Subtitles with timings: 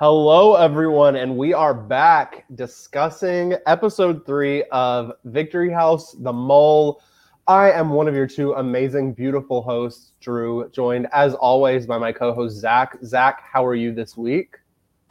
[0.00, 7.00] Hello, everyone, and we are back discussing episode three of Victory House The Mole.
[7.46, 12.10] I am one of your two amazing, beautiful hosts, Drew, joined as always by my
[12.10, 12.98] co host, Zach.
[13.04, 14.56] Zach, how are you this week?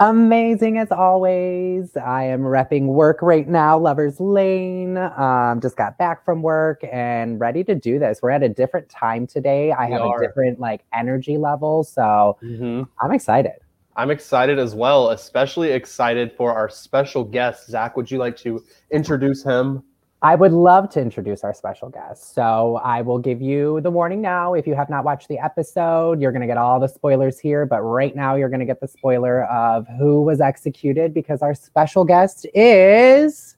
[0.02, 1.96] Amazing as always.
[1.96, 4.98] I am repping work right now, Lover's Lane.
[4.98, 8.20] Um, just got back from work and ready to do this.
[8.22, 9.72] We're at a different time today.
[9.72, 10.22] I We have are.
[10.22, 12.84] a different like energy level, so Mm-hmm.
[13.02, 13.54] I'm excited.
[13.96, 17.70] I'm excited as well, especially excited for our special guest.
[17.70, 19.84] Zach, would you like to introduce him?
[20.24, 22.34] I would love to introduce our special guest.
[22.34, 24.54] So I will give you the warning now.
[24.54, 27.66] If you have not watched the episode, you're going to get all the spoilers here.
[27.66, 31.54] But right now, you're going to get the spoiler of who was executed because our
[31.54, 33.58] special guest is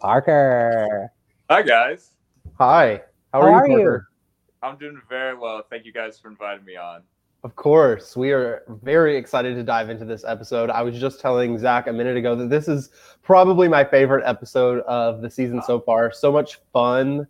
[0.00, 1.12] Parker.
[1.50, 2.12] Hi guys,
[2.58, 3.02] Hi,
[3.34, 3.78] how How are, are you?
[3.80, 4.00] you?
[4.62, 5.62] I'm doing very well.
[5.68, 7.02] Thank you guys for inviting me on.
[7.42, 10.68] Of course, we are very excited to dive into this episode.
[10.68, 12.90] I was just telling Zach a minute ago that this is
[13.22, 16.12] probably my favorite episode of the season so far.
[16.12, 17.26] So much fun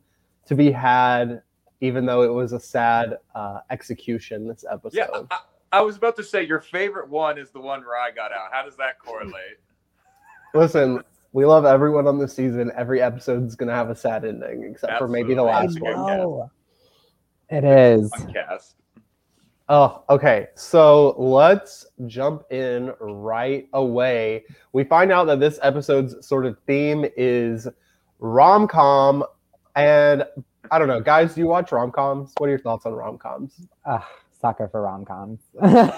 [0.47, 1.43] to be had,
[1.81, 4.97] even though it was a sad uh, execution this episode.
[4.97, 5.39] Yeah, I,
[5.79, 8.49] I was about to say your favorite one is the one where I got out.
[8.51, 9.61] How does that correlate?
[10.55, 12.73] Listen, we love everyone on the season.
[12.77, 15.95] Every episode's gonna have a sad ending, except for maybe the last one.
[15.95, 17.57] good.
[17.57, 18.11] It is.
[18.11, 18.80] Fun cast.
[19.73, 20.49] Oh, okay.
[20.57, 24.43] So let's jump in right away.
[24.73, 27.69] We find out that this episode's sort of theme is
[28.19, 29.23] rom com.
[29.77, 30.25] And
[30.73, 32.33] I don't know, guys, do you watch rom coms?
[32.39, 33.65] What are your thoughts on rom coms?
[33.87, 34.03] Ugh,
[34.41, 35.39] sucker for rom coms.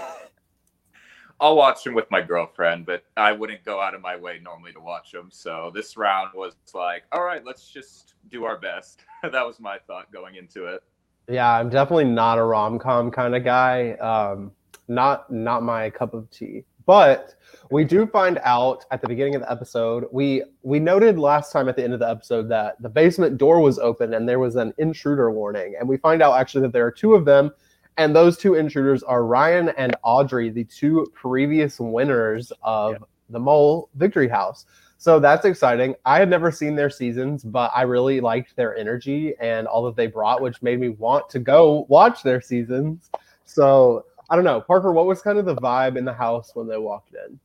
[1.40, 4.74] I'll watch them with my girlfriend, but I wouldn't go out of my way normally
[4.74, 5.30] to watch them.
[5.32, 9.00] So this round was like, all right, let's just do our best.
[9.22, 10.82] that was my thought going into it.
[11.28, 13.92] Yeah, I'm definitely not a rom com kind of guy.
[13.92, 14.52] Um,
[14.88, 16.64] not not my cup of tea.
[16.84, 17.34] But
[17.70, 20.04] we do find out at the beginning of the episode.
[20.10, 23.60] We we noted last time at the end of the episode that the basement door
[23.60, 25.76] was open and there was an intruder warning.
[25.78, 27.52] And we find out actually that there are two of them,
[27.96, 33.88] and those two intruders are Ryan and Audrey, the two previous winners of the Mole
[33.94, 34.66] Victory House.
[35.02, 35.96] So that's exciting.
[36.04, 39.96] I had never seen their seasons, but I really liked their energy and all that
[39.96, 43.10] they brought, which made me want to go watch their seasons.
[43.44, 46.68] So I don't know, Parker, what was kind of the vibe in the house when
[46.68, 47.40] they walked in?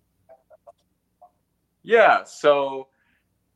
[1.82, 2.90] Yeah, so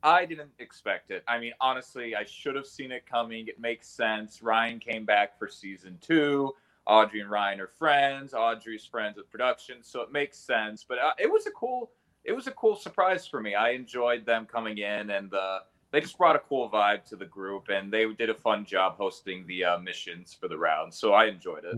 [0.02, 1.22] I didn't expect it.
[1.28, 3.46] I mean, honestly, I should have seen it coming.
[3.46, 4.42] It makes sense.
[4.42, 6.50] Ryan came back for season two.
[6.88, 8.34] Audrey and Ryan are friends.
[8.34, 10.84] Audrey's friends with production, so it makes sense.
[10.88, 11.92] But uh, it was a cool,
[12.24, 13.54] it was a cool surprise for me.
[13.54, 15.60] I enjoyed them coming in, and uh,
[15.90, 18.96] they just brought a cool vibe to the group, and they did a fun job
[18.96, 20.94] hosting the uh, missions for the round.
[20.94, 21.76] So I enjoyed it.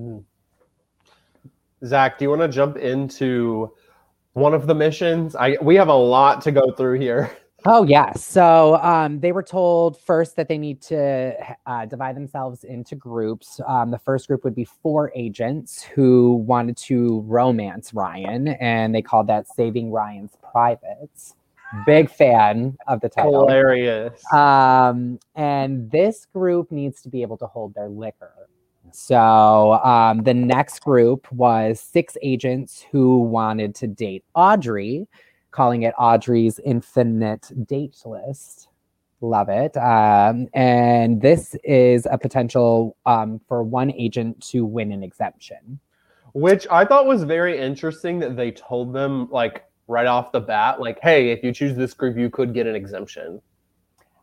[1.87, 3.73] Zach, do you want to jump into
[4.33, 5.37] one of the missions?
[5.37, 7.31] I we have a lot to go through here.
[7.67, 8.13] oh yeah.
[8.15, 11.35] So um, they were told first that they need to
[11.67, 13.61] uh, divide themselves into groups.
[13.67, 19.03] Um, the first group would be four agents who wanted to romance Ryan, and they
[19.03, 21.35] called that "Saving Ryan's Privates."
[21.87, 23.49] Big fan of the title.
[23.49, 24.23] Hilarious.
[24.33, 28.49] Um, and this group needs to be able to hold their liquor.
[28.93, 35.09] So um, the next group was six agents who wanted to date Audrey,
[35.55, 38.69] calling it Audrey's infinite date list.
[39.21, 39.77] Love it.
[39.77, 45.79] Um, and this is a potential um, for one agent to win an exemption.
[46.35, 50.81] Which I thought was very interesting that they told them like right off the bat,
[50.81, 53.41] like, hey, if you choose this group, you could get an exemption.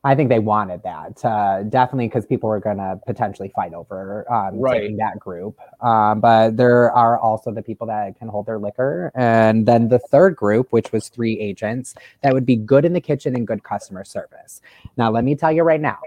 [0.03, 4.25] I think they wanted that uh, definitely because people were going to potentially fight over
[4.33, 4.81] um, Right.
[4.81, 5.59] taking that group.
[5.81, 9.99] Um, but there are also the people that can hold their liquor, and then the
[9.99, 13.63] third group, which was three agents, that would be good in the kitchen and good
[13.63, 14.61] customer service.
[14.97, 15.99] Now, let me tell you right now,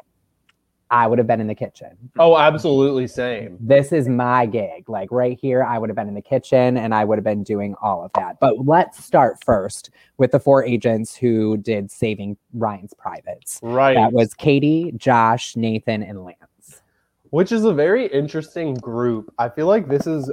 [0.91, 1.97] I would have been in the kitchen.
[2.19, 3.57] Oh, absolutely same.
[3.59, 4.89] This is my gig.
[4.89, 7.43] Like right here, I would have been in the kitchen and I would have been
[7.43, 8.39] doing all of that.
[8.39, 13.59] But let's start first with the four agents who did Saving Ryan's Privates.
[13.63, 13.95] Right.
[13.95, 16.83] That was Katie, Josh, Nathan, and Lance.
[17.31, 19.35] which is a very interesting group.
[19.41, 20.31] I feel like this is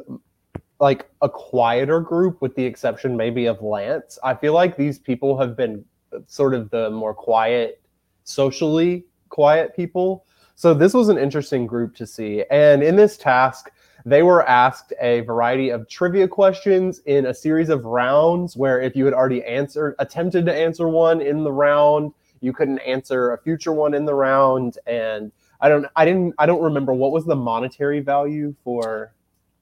[0.80, 4.20] like a quieter group with the exception maybe of Lance.
[4.24, 5.84] I feel like these people have been
[6.28, 7.82] sort of the more quiet,
[8.24, 10.26] socially quiet people.
[10.62, 12.44] So this was an interesting group to see.
[12.52, 13.72] And in this task,
[14.06, 18.96] they were asked a variety of trivia questions in a series of rounds where if
[18.96, 23.40] you had already answered attempted to answer one in the round, you couldn't answer a
[23.40, 25.32] future one in the round and
[25.62, 29.14] I don't I didn't I don't remember what was the monetary value for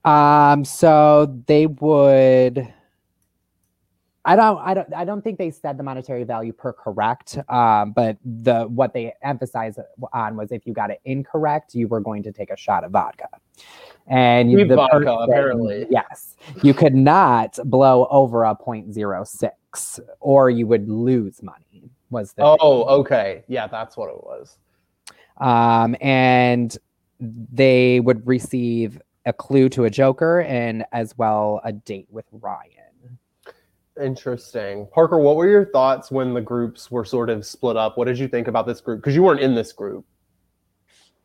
[0.03, 2.73] Um, so they would
[4.29, 7.37] I don't, I don't, I don't think they said the monetary value per correct.
[7.49, 9.79] Um, but the what they emphasized
[10.13, 12.91] on was if you got it incorrect, you were going to take a shot of
[12.91, 13.27] vodka.
[14.05, 15.87] And Cheap the vodka, person- apparently.
[15.89, 21.89] yes, you could not blow over a 0.06, or you would lose money.
[22.11, 23.43] Was the Oh, okay.
[23.47, 24.57] Yeah, that's what it was.
[25.37, 26.77] um, and
[27.19, 32.71] they would receive a clue to a joker and as well a date with Ryan.
[34.01, 34.87] Interesting.
[34.93, 37.97] Parker, what were your thoughts when the groups were sort of split up?
[37.97, 38.99] What did you think about this group?
[39.01, 40.05] Because you weren't in this group.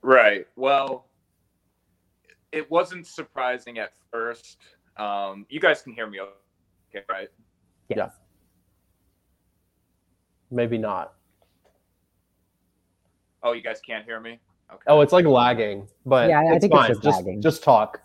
[0.03, 0.47] Right.
[0.57, 1.07] Well,
[2.53, 4.59] it wasn't surprising at first.
[4.97, 7.29] Um, you guys can hear me okay, right?
[7.89, 7.99] Yes.
[7.99, 8.09] Yeah.
[10.51, 11.15] Maybe not.
[13.43, 14.39] Oh, you guys can't hear me?
[14.73, 14.83] Okay.
[14.87, 16.89] Oh, it's like lagging, but Yeah, I it's think it's fine.
[16.91, 17.43] just just lagging.
[17.43, 18.01] just talk.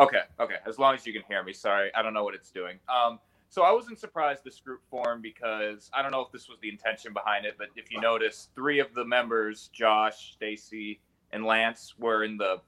[0.00, 0.56] Okay, okay.
[0.66, 1.52] As long as you can hear me.
[1.52, 2.78] Sorry, I don't know what it's doing.
[2.88, 6.58] Um, so I wasn't surprised this group formed because I don't know if this was
[6.60, 11.00] the intention behind it, but if you notice, three of the members, Josh, Stacy,
[11.32, 12.62] and Lance, were in the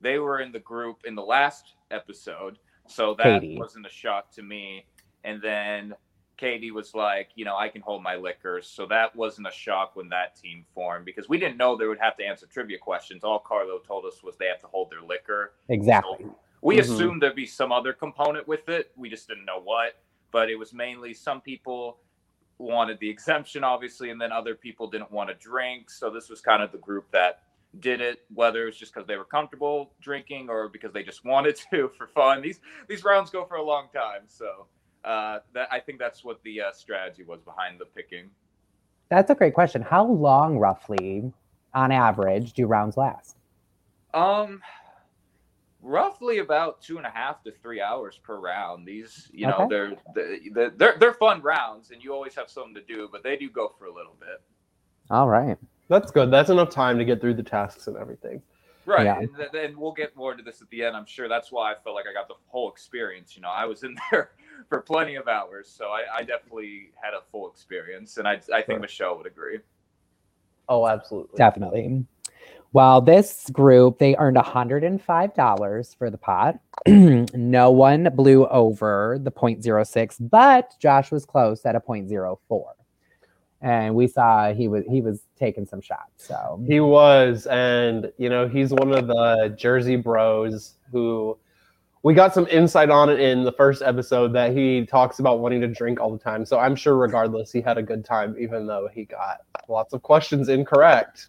[0.00, 2.58] they were in the group in the last episode.
[2.86, 3.58] So that Katie.
[3.58, 4.86] wasn't a shock to me.
[5.24, 5.92] And then
[6.36, 8.62] Katie was like, you know, I can hold my liquor.
[8.62, 11.98] So that wasn't a shock when that team formed because we didn't know they would
[11.98, 13.24] have to answer trivia questions.
[13.24, 15.54] All Carlo told us was they have to hold their liquor.
[15.68, 16.26] Exactly.
[16.62, 16.80] We Mhm.
[16.80, 18.92] assumed there'd be some other component with it.
[18.96, 20.00] We just didn't know what.
[20.30, 21.98] But it was mainly some people
[22.58, 25.90] wanted the exemption, obviously, and then other people didn't want to drink.
[25.90, 27.42] So this was kind of the group that
[27.80, 31.24] did it, whether it was just because they were comfortable drinking or because they just
[31.24, 32.42] wanted to for fun.
[32.42, 34.66] These these rounds go for a long time, so
[35.04, 38.30] uh, that I think that's what the uh, strategy was behind the picking.
[39.08, 39.80] That's a great question.
[39.80, 41.32] How long, roughly,
[41.72, 43.36] on average, do rounds last?
[44.12, 44.60] Um,
[45.82, 48.86] roughly about two and a half to three hours per round.
[48.86, 49.68] These, you know, Okay.
[50.14, 53.36] they're, they're they're they're fun rounds, and you always have something to do, but they
[53.36, 54.40] do go for a little bit.
[55.10, 55.56] All right.
[55.88, 56.30] That's good.
[56.30, 58.42] That's enough time to get through the tasks and everything.
[58.84, 59.18] Right, Yeah.
[59.20, 60.96] and, th- and we'll get more into this at the end.
[60.96, 63.36] I'm sure that's why I felt like I got the whole experience.
[63.36, 64.30] You know, I was in there
[64.68, 68.62] for plenty of hours, so I, I definitely had a full experience, and I I
[68.62, 68.78] think Sure.
[68.80, 69.58] Michelle would agree.
[70.68, 71.36] Oh, absolutely.
[71.36, 72.04] Definitely.
[72.72, 76.58] Well, this group, they earned $105 for the pot.
[76.86, 82.64] no one blew over the 0.06, but Josh was close at a 0.04.
[83.60, 86.12] And we saw he was he was taking some shots.
[86.18, 91.36] So He was, and you know, he's one of the Jersey Bros who
[92.04, 95.60] we got some insight on it in the first episode that he talks about wanting
[95.62, 96.46] to drink all the time.
[96.46, 99.38] So I'm sure, regardless, he had a good time, even though he got
[99.68, 101.28] lots of questions incorrect.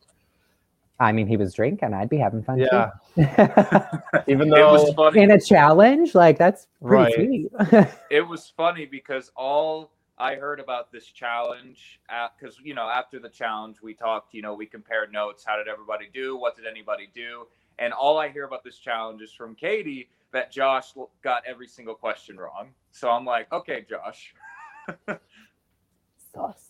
[0.99, 1.93] I mean he was drinking.
[1.93, 3.21] I'd be having fun Yeah, too.
[4.27, 5.21] even It though was funny.
[5.21, 7.49] In a challenge, like that's pretty Right.
[7.69, 7.87] sweet.
[8.11, 12.01] it was funny because all I heard about this challenge,
[12.37, 14.33] because you know, after the challenge, we talked.
[14.33, 15.45] You know, we compared notes.
[15.47, 16.35] How did everybody do?
[16.37, 17.47] What did anybody do?
[17.79, 20.93] And all I hear about this challenge is from Katie that Josh
[21.23, 22.71] got every single question wrong.
[22.91, 24.33] So I'm like, okay, Josh.
[26.33, 26.68] Sus.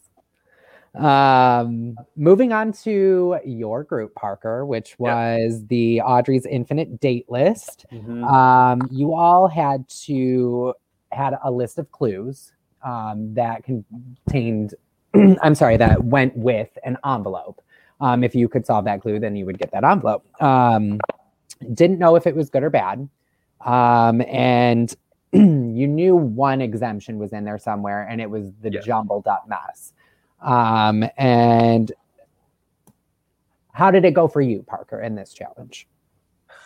[0.95, 5.37] Um, moving on to your group, Parker, which Yeah.
[5.37, 7.85] was the Audrey's Infinite Date List.
[7.91, 8.23] Mhm.
[8.25, 10.73] Um, you all had to
[11.11, 12.51] had a list of clues
[12.83, 14.73] um, that contained.
[15.15, 17.61] I'm sorry, that went with an envelope.
[17.99, 20.23] Um, if you could solve that clue, then you would get that envelope.
[20.41, 20.99] Um,
[21.73, 23.09] didn't know if it was good or bad,
[23.65, 24.95] um, and
[25.33, 28.85] you knew one exemption was in there somewhere, and it was the Yes.
[28.85, 29.93] jumbled up mess.
[30.41, 31.91] Um, and
[33.73, 35.87] how did it go for you, Parker, in this challenge?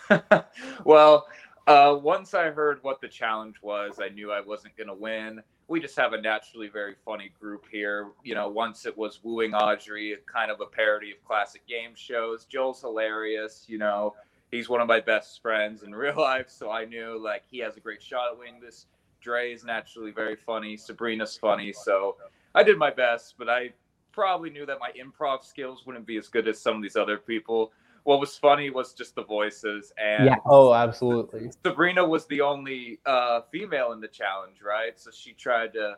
[0.84, 1.28] well,
[1.68, 5.42] uh, once I heard what the challenge was, I knew I wasn't going to win.
[5.68, 8.10] We just have a naturally very funny group here.
[8.24, 12.46] You know, once it was Wooing Audrey, kind of a parody of classic game shows.
[12.46, 13.66] Joel's hilarious.
[13.68, 14.16] You know,
[14.52, 16.50] he's one of my best friends in real life.
[16.50, 18.88] So I knew like he has a great shot at winning this.
[19.24, 20.76] Dre is naturally very funny.
[20.76, 21.72] Sabrina's funny.
[21.72, 22.18] So
[22.54, 23.72] I did my best, but I
[24.12, 27.18] probably knew that my improv skills wouldn't be as good as some of these other
[27.18, 27.72] people.
[28.04, 30.36] What was funny was just the voices and Yeah.
[30.46, 31.50] Oh, absolutely.
[31.66, 35.00] Sabrina was the only uh, female in the challenge, right?
[35.00, 35.98] So she tried to.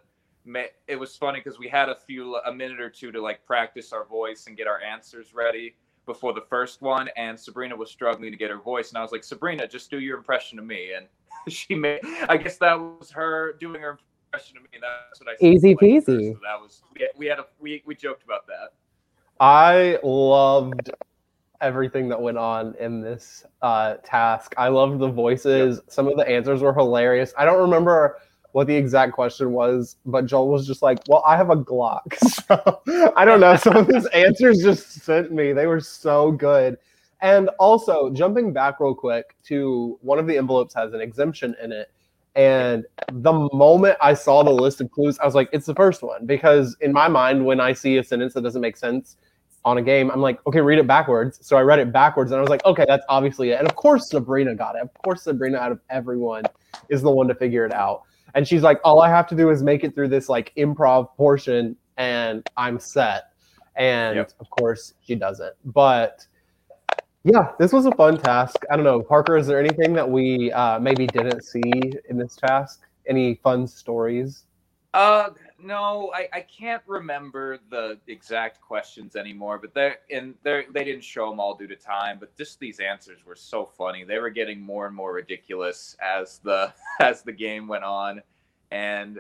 [0.87, 3.91] It was funny because we had a few, a minute or two to like practice
[3.91, 7.09] our voice and get our answers ready before the first one.
[7.17, 9.99] And Sabrina was struggling to get her voice, and I was like, Sabrina, just do
[9.99, 10.93] your impression of me.
[10.95, 11.07] And
[11.49, 12.01] she made.
[12.27, 14.69] I guess that was her doing her impression of me.
[14.81, 15.35] That's what I.
[15.37, 16.33] said Easy peasy.
[16.33, 16.81] So that was.
[16.93, 18.73] We had, we had a we we joked about that.
[19.39, 20.91] I loved
[21.61, 24.53] everything that went on in this uh, task.
[24.57, 25.81] I loved the voices.
[25.87, 27.33] Some of the answers were hilarious.
[27.37, 28.17] I don't remember
[28.51, 32.01] what the exact question was, but Joel was just like, "Well, I have a Glock."
[32.47, 32.81] So
[33.15, 33.55] I don't know.
[33.55, 35.51] Some of his answers just sent me.
[35.51, 36.77] They were so good.
[37.21, 41.71] And also, jumping back real quick to one of the envelopes has an exemption in
[41.71, 41.91] it.
[42.35, 46.03] And the moment I saw the list of clues, I was like, it's the first
[46.03, 46.25] one.
[46.25, 49.15] Because in my mind, when I see a sentence that doesn't make sense
[49.63, 51.39] on a game, I'm like, okay, read it backwards.
[51.41, 53.59] So I read it backwards and I was like, okay, that's obviously it.
[53.59, 54.81] And of course, Sabrina got it.
[54.81, 56.43] Of course, Sabrina, out of everyone,
[56.89, 58.03] is the one to figure it out.
[58.35, 61.15] And she's like, all I have to do is make it through this like improv
[61.15, 63.31] portion and I'm set.
[63.77, 64.31] And Yep.
[64.41, 65.53] of course, she doesn't.
[65.63, 66.27] But
[67.25, 68.55] yeah, this was a fun task.
[68.69, 69.35] I don't know, Parker.
[69.35, 71.61] Is there anything that we uh, maybe didn't see
[72.07, 72.83] in this task?
[73.07, 74.43] Any fun stories?
[74.93, 75.29] Uh,
[75.59, 81.03] no, I, I can't remember the exact questions anymore, but they and they they didn't
[81.03, 82.17] show them all due to time.
[82.19, 84.03] But just these answers were so funny.
[84.03, 88.21] They were getting more and more ridiculous as the as the game went on,
[88.69, 89.19] and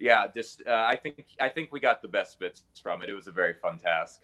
[0.00, 3.08] yeah, just uh, I think I think we got the best bits from it.
[3.08, 4.22] It was a very fun task.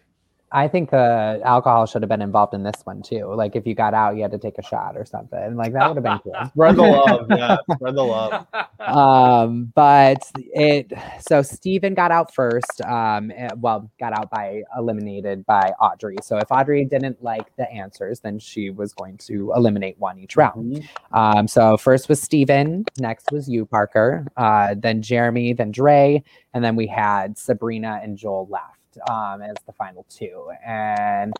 [0.51, 3.33] I think the alcohol should have been involved in this one too.
[3.33, 5.55] Like if you got out, you had to take a shot or something.
[5.55, 6.45] Like that would have been cool.
[6.49, 7.25] Spread the love.
[7.29, 8.45] Yeah, spread the love.
[8.79, 15.45] um but it so Steven got out first um eh, well got out by eliminated
[15.45, 19.97] by Audrey so if Audrey didn't like the answers then she was going to eliminate
[19.99, 25.53] one each round um so first was Steven next was you Parker uh then Jeremy
[25.53, 26.21] then Dre
[26.53, 31.33] and then we had Sabrina and Joel left um as the final two and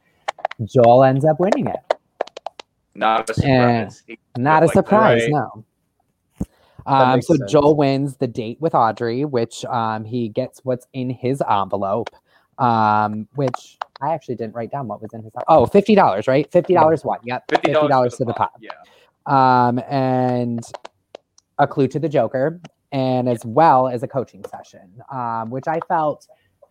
[0.66, 2.00] Joel ends up winning it
[2.96, 4.04] Not a surprise.
[4.38, 5.32] Not a like, surprise, right.
[5.32, 5.66] no.
[6.86, 7.52] Um, so sense.
[7.52, 12.10] Joel wins the date with Audrey, which um, he gets what's in his envelope,
[12.58, 15.32] um, which I actually didn't write down what was in his.
[15.48, 16.50] Oh, $50, right?
[16.52, 17.22] $50 What?
[17.24, 17.44] Yep.
[17.50, 18.52] Fifty $50 to the pot.
[18.60, 18.72] Yeah.
[19.26, 20.62] Um, and
[21.58, 22.60] a clue to the Joker,
[22.92, 26.28] and as well as a coaching session, um, which I felt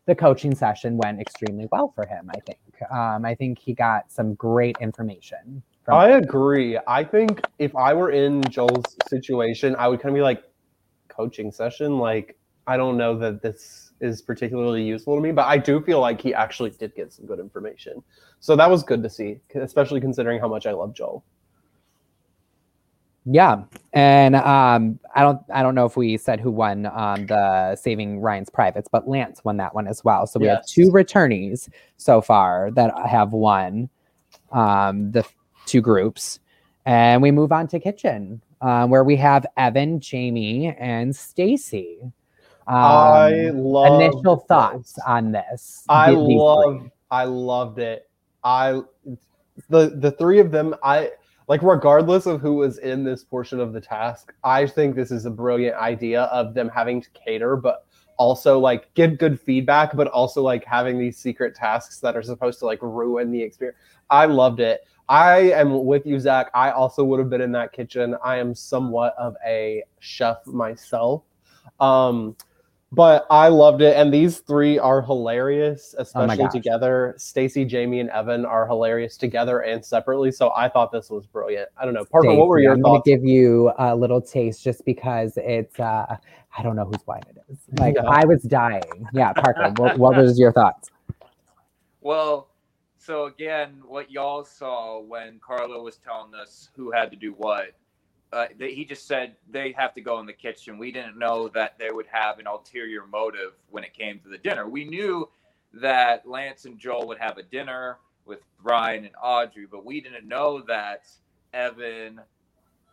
[0.06, 2.30] the coaching session went extremely well for him.
[2.30, 2.58] I think.
[2.90, 5.62] Um, I think he got some great information.
[5.84, 6.78] From I agree.
[6.86, 10.44] I think if I were in Joel's situation, I would kind of be like,
[11.08, 11.98] coaching session.
[11.98, 16.00] Like, I don't know that this is particularly useful to me, but I do feel
[16.00, 18.02] like he actually did get some good information.
[18.40, 21.24] So that was good to see, especially considering how much I love Joel.
[23.24, 23.62] Yeah,
[23.92, 28.20] and um, I don't, I don't know if we said who won um, the Saving
[28.20, 30.26] Ryan's Privates, but Lance won that one as well.
[30.26, 33.88] So we have two returnees so far that have won
[34.50, 35.24] um, the
[35.66, 36.40] two groups,
[36.84, 41.98] and we move on to kitchen, um, where we have Evan, Jamie, and Stacy.
[42.66, 44.46] Um, I love initial this.
[44.46, 45.84] thoughts on this.
[45.88, 46.90] I love three.
[47.10, 48.08] I loved it.
[48.42, 48.82] I
[49.68, 51.10] the the three of them I
[51.48, 55.26] like regardless of who was in this portion of the task, I think this is
[55.26, 60.06] a brilliant idea of them having to cater but also like give good feedback but
[60.08, 63.78] also like having these secret tasks that are supposed to like ruin the experience.
[64.10, 64.82] I loved it.
[65.08, 66.50] I am with you Zach.
[66.54, 68.16] I also would have been in that kitchen.
[68.24, 71.22] I am somewhat of a chef myself.
[71.80, 72.36] Um
[72.94, 76.52] but I loved it, and these three are hilarious, especially gosh.
[76.52, 77.14] together.
[77.16, 80.30] Stacy, Jamie, and Evan are hilarious together and separately.
[80.30, 81.70] So I thought this was brilliant.
[81.78, 82.34] I don't know, Parker.
[82.34, 86.16] what were your I'm gonna give you a little taste just because it's uh
[86.56, 87.58] I don't know whose wine it is.
[87.78, 88.02] Like Yeah.
[88.06, 89.08] I was dying.
[89.14, 90.90] Yeah, Parker, what, what was your thoughts?
[92.02, 92.48] Well,
[92.98, 97.70] so again, what y'all saw when Carlo was telling us who had to do what,
[98.32, 100.78] uh, he just said they have to go in the kitchen.
[100.78, 104.38] We didn't know that they would have an ulterior motive when it came to the
[104.38, 104.66] dinner.
[104.68, 105.28] We knew
[105.74, 110.26] that Lance and Joel would have a dinner with Ryan and Audrey, but we didn't
[110.26, 111.06] know that
[111.52, 112.20] Evan,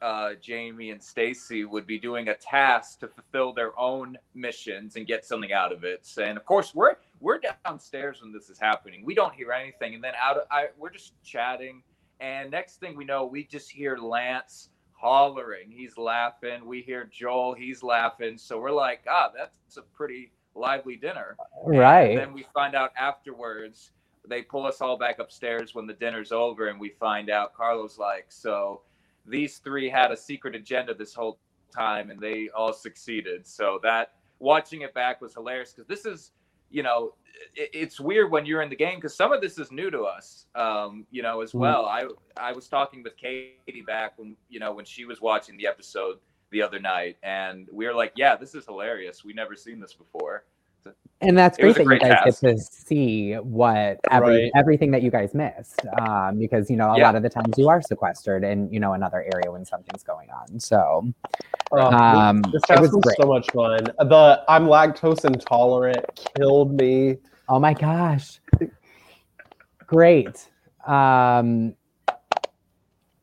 [0.01, 5.07] uh, Jamie, and Stacy would be doing a task to fulfill their own missions and
[5.07, 6.05] get something out of it.
[6.21, 9.05] And of course, we're we're downstairs when this is happening.
[9.05, 11.83] We don't hear anything, and then out of I we're just chatting,
[12.19, 14.69] and next thing we know, we just hear Lance
[14.99, 15.71] hollering.
[15.71, 16.65] He's laughing.
[16.65, 17.53] We hear Joel.
[17.53, 18.37] He's laughing.
[18.37, 21.37] So we're like, ah, that's a pretty lively dinner.
[21.65, 22.15] And Right.
[22.15, 23.91] then we find out afterwards.
[24.27, 27.97] They pull us all back upstairs when the dinner's over, and we find out Carlo's
[27.97, 28.81] like, so
[29.25, 31.39] these three had a secret agenda this whole
[31.73, 33.47] time, and they all succeeded.
[33.47, 36.31] So that watching it back was hilarious because this is,
[36.71, 37.13] you know,
[37.55, 40.03] it, it's weird when you're in the game because some of this is new to
[40.03, 41.59] us, um, you know, as Mhm.
[41.59, 41.85] well.
[41.85, 42.07] I
[42.37, 46.19] I was talking with Katie back when you know when she was watching the episode
[46.51, 49.23] the other night, and we were like, yeah, this is hilarious.
[49.23, 50.45] We never seen this before.
[51.21, 52.41] And that's great that you guys task.
[52.41, 54.51] get to see what every Right.
[54.55, 55.85] everything that you guys missed.
[55.87, 57.03] Um, because you know, a Yeah.
[57.07, 60.29] lot of the times you are sequestered in, you know, another area when something's going
[60.31, 60.59] on.
[60.59, 61.11] So
[61.71, 63.17] Oh, Um, this it task was was great.
[63.17, 63.83] so much fun.
[64.09, 67.17] The I'm lactose intolerant killed me.
[67.47, 68.39] Oh my gosh.
[69.85, 70.49] Great.
[70.87, 71.75] Um,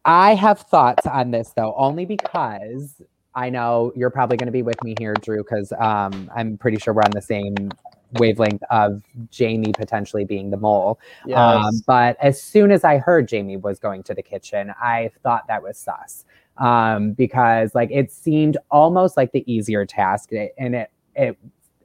[0.04, 3.00] I have thoughts on this though, only because
[3.36, 6.78] I know you're probably going to be with me here, Drew, because um, I'm pretty
[6.78, 7.70] sure we're on the same
[8.12, 10.98] wavelength of Jamie potentially being the mole.
[11.26, 11.38] Yes.
[11.38, 15.46] Um, but as soon as I heard Jamie was going to the kitchen, I thought
[15.48, 16.24] that was sus
[16.58, 21.38] um, because like it seemed almost like the easier task, and it it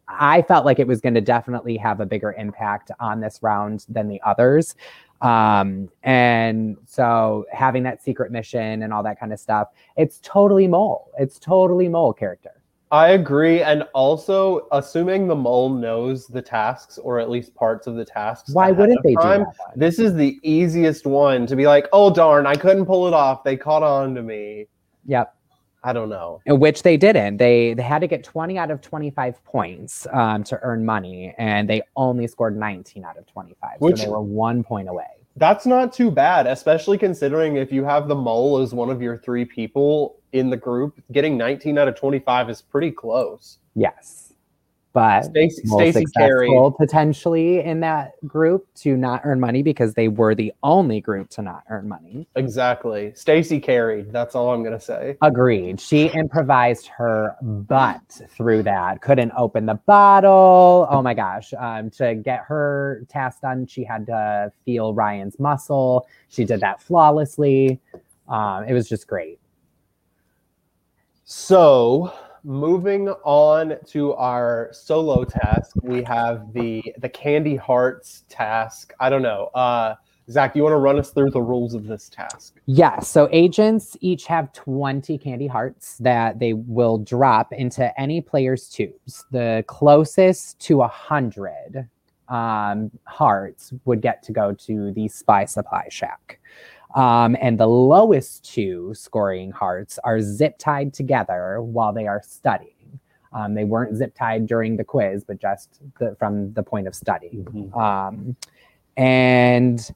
[0.08, 3.86] I felt like it was going to definitely have a bigger impact on this round
[3.90, 4.76] than the others.
[5.22, 10.68] Um, and so having that secret mission and all that kind of stuff, it's totally
[10.68, 11.12] mole.
[11.20, 12.52] It's totally mole character.
[12.92, 17.96] I agree, and also assuming the mole knows the tasks or at least parts of
[17.96, 18.54] the tasks.
[18.54, 19.46] Why wouldn't they do that?
[19.78, 23.46] This is the easiest one to be like, oh darn, I couldn't pull it off.
[23.46, 24.68] They caught on to me.
[25.06, 25.34] Yep.
[25.84, 26.42] I don't know.
[26.46, 27.38] which they didn't.
[27.38, 31.68] They they had to get 20 out of 25 points um, to earn money, and
[31.70, 33.80] they only scored 19 out of 25.
[33.80, 35.06] Which- so they were one point away.
[35.38, 39.18] That's not too bad, especially considering if you have the mole as one of your
[39.18, 43.58] three people in the group, getting 19 out of 25 is pretty close.
[43.76, 44.31] Yes.
[44.94, 46.50] But Stacey, Stacey carried.
[46.50, 51.30] successful potentially in that group to not earn money because they were the only group
[51.30, 52.28] to not earn money.
[52.36, 53.14] Exactly.
[53.16, 54.12] Stacy carried.
[54.12, 55.18] That's all I'm gonna say.
[55.22, 55.80] Agreed.
[55.80, 59.02] She improvised her butt through that.
[59.02, 60.88] Couldn't open the bottle.
[60.90, 61.54] Oh my gosh.
[61.58, 66.06] Um, to get her task done, she had to feel Ryan's muscle.
[66.28, 67.80] She did that flawlessly.
[68.28, 69.40] Um, it was just great.
[71.24, 78.94] So moving on to our solo task, we have the the candy hearts task.
[79.00, 79.50] I don't know.
[79.54, 79.96] Uh
[80.30, 82.62] Zach, do you want to run us through the rules of this task?
[82.66, 83.00] Yeah.
[83.00, 89.26] So agents each have 20 candy hearts that they will drop into any player's tubes.
[89.32, 91.90] The closest to 100
[92.30, 96.40] um, hearts would get to go to the spy supply shack.
[96.96, 103.00] Um, and the lowest two scoring hearts are zip tied together while they are studying.
[103.34, 106.96] Um, they weren't zip tied during the quiz, but just the, from the point of
[106.96, 107.46] study.
[107.74, 108.36] Um,
[108.98, 109.90] and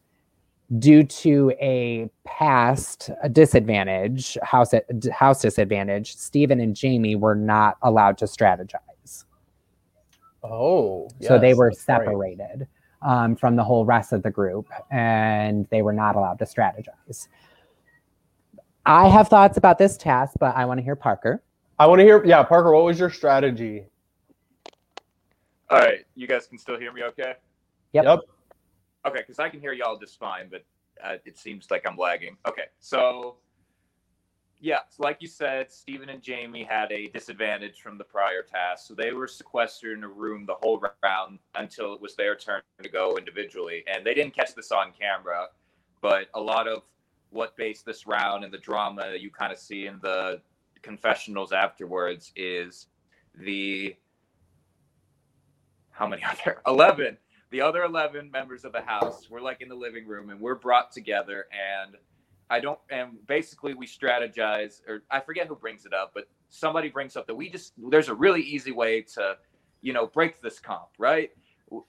[0.79, 4.73] due to a past disadvantage, house
[5.11, 9.25] house disadvantage, Stephen and Jamie were not allowed to strategize.
[10.43, 12.59] Oh, so they were separated.
[12.59, 12.67] right.
[13.05, 16.45] Separated um, from the whole rest of the group, and they were not allowed to
[16.45, 17.27] strategize.
[18.85, 21.41] I have thoughts about this task, but I want to hear Parker.
[21.79, 22.23] I want to hear.
[22.25, 23.85] Yeah, Parker, what was your strategy?
[25.69, 27.33] All right, you guys can still hear me okay?
[27.93, 28.03] Yep.
[28.03, 28.19] Yep.
[29.07, 30.63] Okay, because I can hear y'all just fine, but
[31.03, 32.37] uh, it seems like I'm lagging.
[32.47, 33.37] Okay, so
[34.65, 38.87] yeah, so like you said, Stephen and Jamie had a disadvantage from the prior task,
[38.87, 42.63] so they were sequestered in a room the whole round until it was their turn
[42.81, 45.49] to go individually, and they didn't catch this on camera,
[46.01, 46.81] but a lot of
[47.29, 50.41] what based this round and the drama you kind of see in the
[50.81, 52.87] confessionals afterwards is
[53.35, 53.95] the
[55.91, 56.61] how many are there?
[56.67, 57.17] Eleven.
[57.51, 60.55] The other 11 members of the house were like in the living room and we're
[60.55, 61.95] brought together and
[62.49, 66.89] i don't and basically we strategize or i forget who brings it up but somebody
[66.89, 69.35] brings up that we just there's a really easy way to
[69.81, 71.31] you know break this comp right?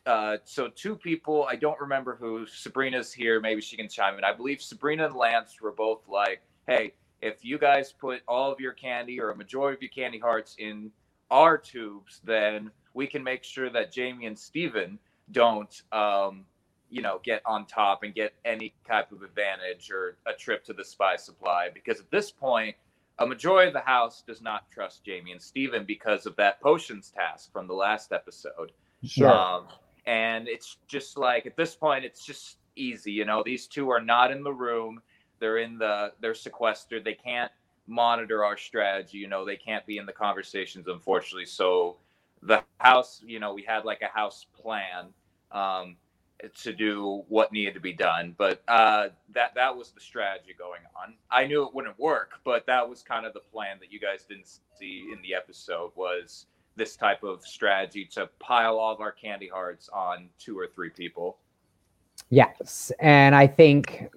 [0.06, 4.24] Uh, so two people i don't remember who sabrina's here maybe she can chime in.
[4.24, 8.60] I believe sabrina and lance were both like hey if you guys put all of
[8.60, 10.90] your candy or a majority of your candy hearts in
[11.30, 14.98] our tubes then we can make sure that jamie and steven
[15.32, 16.44] don't um,
[16.90, 20.72] you know get on top and get any type of advantage or a trip to
[20.72, 22.74] the spy supply because at this point
[23.18, 27.10] a majority of the house does not trust jamie and steven because of that potions
[27.10, 28.72] task from the last episode.
[29.04, 29.32] Sure.
[29.32, 29.66] um,
[30.06, 34.00] and it's just like at this point it's just easy you know these two are
[34.00, 35.00] not in the room.
[35.38, 37.04] They're in the they're sequestered.
[37.04, 37.52] They can't
[37.86, 41.46] monitor our strategy you know they can't be in the conversations unfortunately.
[41.46, 41.96] So
[42.42, 45.12] the house you know we had like a house plan
[45.52, 45.96] um,
[46.54, 50.82] to do what needed to be done but uh, that that was the strategy going
[51.00, 53.98] on i knew it wouldn't work but that was kind of the plan that you
[53.98, 56.46] guys didn't see in the episode was
[56.76, 60.90] this type of strategy to pile all of our candy hearts on two or three
[60.90, 61.38] people
[62.30, 62.90] Yes.
[62.98, 64.08] And I think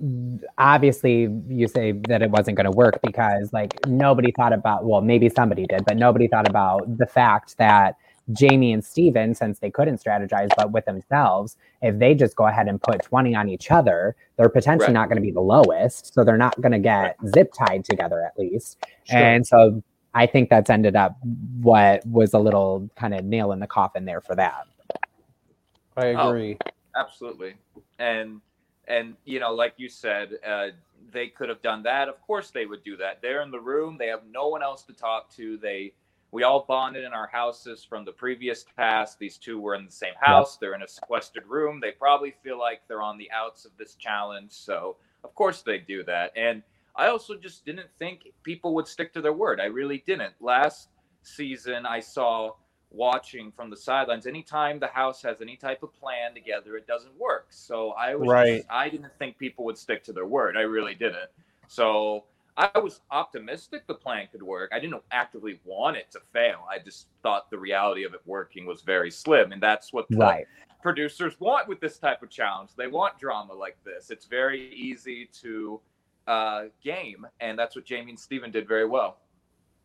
[0.57, 5.01] obviously you say that it wasn't going to work because like nobody thought about, well,
[5.01, 7.97] maybe somebody did, but nobody thought about the fact that
[8.33, 12.67] Jamie and Steven, since they couldn't strategize but with themselves, if they just go ahead
[12.67, 14.93] and put 20 on each other, they're potentially Right.
[14.93, 16.13] not going to be the lowest.
[16.13, 18.77] So they're not going to get zip tied together at least.
[19.05, 19.17] Sure.
[19.17, 19.81] And so
[20.13, 21.17] I think that's ended up
[21.61, 24.65] what was a little kind of nail in the coffin there for that.
[25.97, 26.29] I Oh.
[26.29, 26.57] agree.
[26.95, 27.55] absolutely
[27.99, 28.41] and
[28.87, 30.67] and you know like you said uh,
[31.11, 33.95] they could have done that of course they would do that they're in the room
[33.97, 35.93] they have no one else to talk to they
[36.31, 39.17] we all bonded in our houses from the previous past.
[39.19, 40.57] These two were in the same house.
[40.57, 41.79] They're in a sequestered room.
[41.81, 44.51] They probably feel like they're on the outs of this challenge.
[44.51, 46.31] So of course they do that.
[46.35, 46.63] And
[46.95, 49.59] i also just didn't think people would stick to their word.
[49.59, 50.33] I really didn't.
[50.39, 50.89] Last
[51.21, 52.51] season i saw
[52.91, 57.13] watching from the sidelines anytime the house has any type of plan together it doesn't
[57.19, 57.47] work.
[57.49, 58.57] So i was Right.
[58.57, 60.57] just, i didn't think people would stick to their word.
[60.57, 61.29] I really didn't.
[61.67, 62.25] So
[62.59, 66.77] i was optimistic the plan could work i didn't actively want it to fail i
[66.77, 70.45] just thought the reality of it working was very slim and that's what the Right.
[70.83, 75.27] producers want with this type of challenge they want drama like this it's very easy
[75.41, 75.79] to
[76.27, 79.17] uh, game and that's what jamie and steven did very well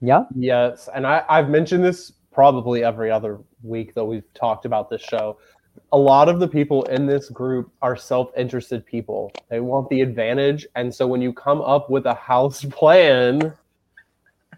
[0.01, 0.25] Yeah.
[0.37, 5.01] Yes, and I, I've mentioned this probably every other week that we've talked about this
[5.01, 5.39] show.
[5.93, 9.33] A lot of the people in this group are self-interested people.
[9.49, 13.53] They want the advantage, and so when you come up with a house plan,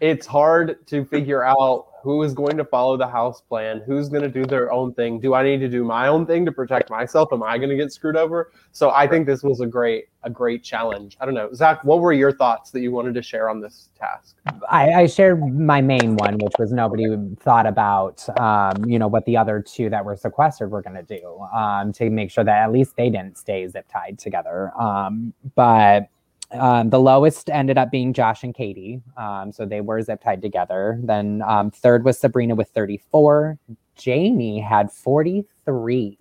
[0.01, 4.21] it's hard to figure out who is going to follow the house plan, who's going
[4.21, 5.19] to do their own thing.
[5.19, 7.29] Do I need to do my own thing to protect myself?
[7.31, 8.51] Am I going to get screwed over?
[8.71, 11.17] So I think this was a great a great challenge.
[11.21, 11.83] I don't know, Zach.
[11.83, 14.35] What were your thoughts that you wanted to share on this task?
[14.69, 17.05] I, I shared my main one, which was nobody
[17.39, 21.19] thought about, um, you know, what the other two that were sequestered were going to
[21.19, 24.71] do um, to make sure that at least they didn't stay zip tied together.
[24.79, 26.09] Um, but
[26.51, 30.41] um, the lowest ended up being Josh and Katie, um, so they were zip tied
[30.41, 30.99] together.
[31.03, 33.57] Then um, third was Sabrina with 34.
[33.95, 36.17] Jamie had 43.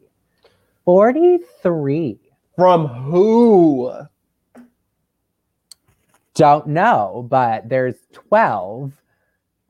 [0.84, 2.18] 43.
[2.56, 3.92] From who?
[6.36, 8.92] don't know, but there's 12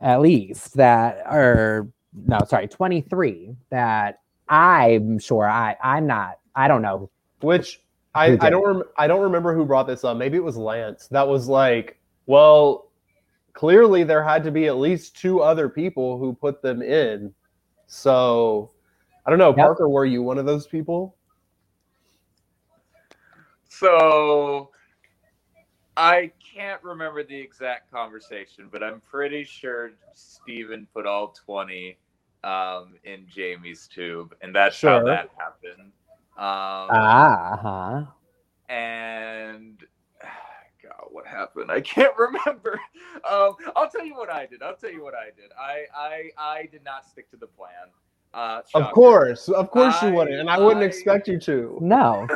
[0.00, 1.88] at least that are
[2.26, 7.08] no, sorry, 23 that I'm sure I I'm not I don't know.
[7.40, 7.80] Which
[8.16, 10.16] I, I don't rem- I don't remember who brought this up.
[10.16, 11.08] Maybe it was Lance.
[11.08, 12.90] That was like, well,
[13.52, 17.34] clearly there had to be at least two other people who put them in.
[17.86, 18.70] So
[19.24, 19.56] I don't know, Yep.
[19.56, 21.16] Parker, were you one of those people?
[23.68, 24.70] So
[25.96, 31.98] I can't remember the exact conversation, but I'm pretty sure Steven put all 20
[32.44, 35.92] um, in Jamie's tube, and that's how that happened.
[36.38, 38.04] Um, Ah, huh.
[38.68, 39.82] and
[40.82, 41.70] God, what happened?
[41.70, 42.78] I can't remember.
[43.28, 44.62] Um, I'll tell you what I did.
[44.62, 45.50] I'll tell you what I did.
[45.58, 47.70] I I, I did not stick to the plan.
[48.34, 51.78] Uh, Of course, of course you wouldn't, and I wouldn't expect you to.
[51.80, 52.26] No.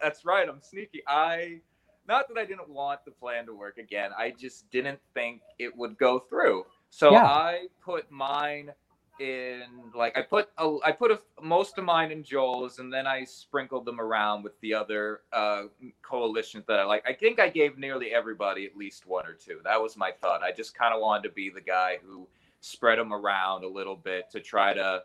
[0.00, 0.48] That's right.
[0.48, 1.02] I'm sneaky.
[1.08, 1.60] I
[2.06, 4.10] not that I didn't want the plan to work again.
[4.16, 6.64] I just didn't think it would go through.
[6.90, 7.24] So Yeah.
[7.24, 8.72] I put mine
[9.18, 9.62] in
[9.94, 13.24] like I put a, I put a, most of mine in Joel's, and then I
[13.24, 15.64] sprinkled them around with the other uh,
[16.02, 17.04] coalitions that I like.
[17.08, 19.60] I think I gave nearly everybody at least one or two.
[19.64, 20.42] That was my thought.
[20.42, 22.28] I just kind of wanted to be the guy who
[22.60, 25.02] spread them around a little bit to try to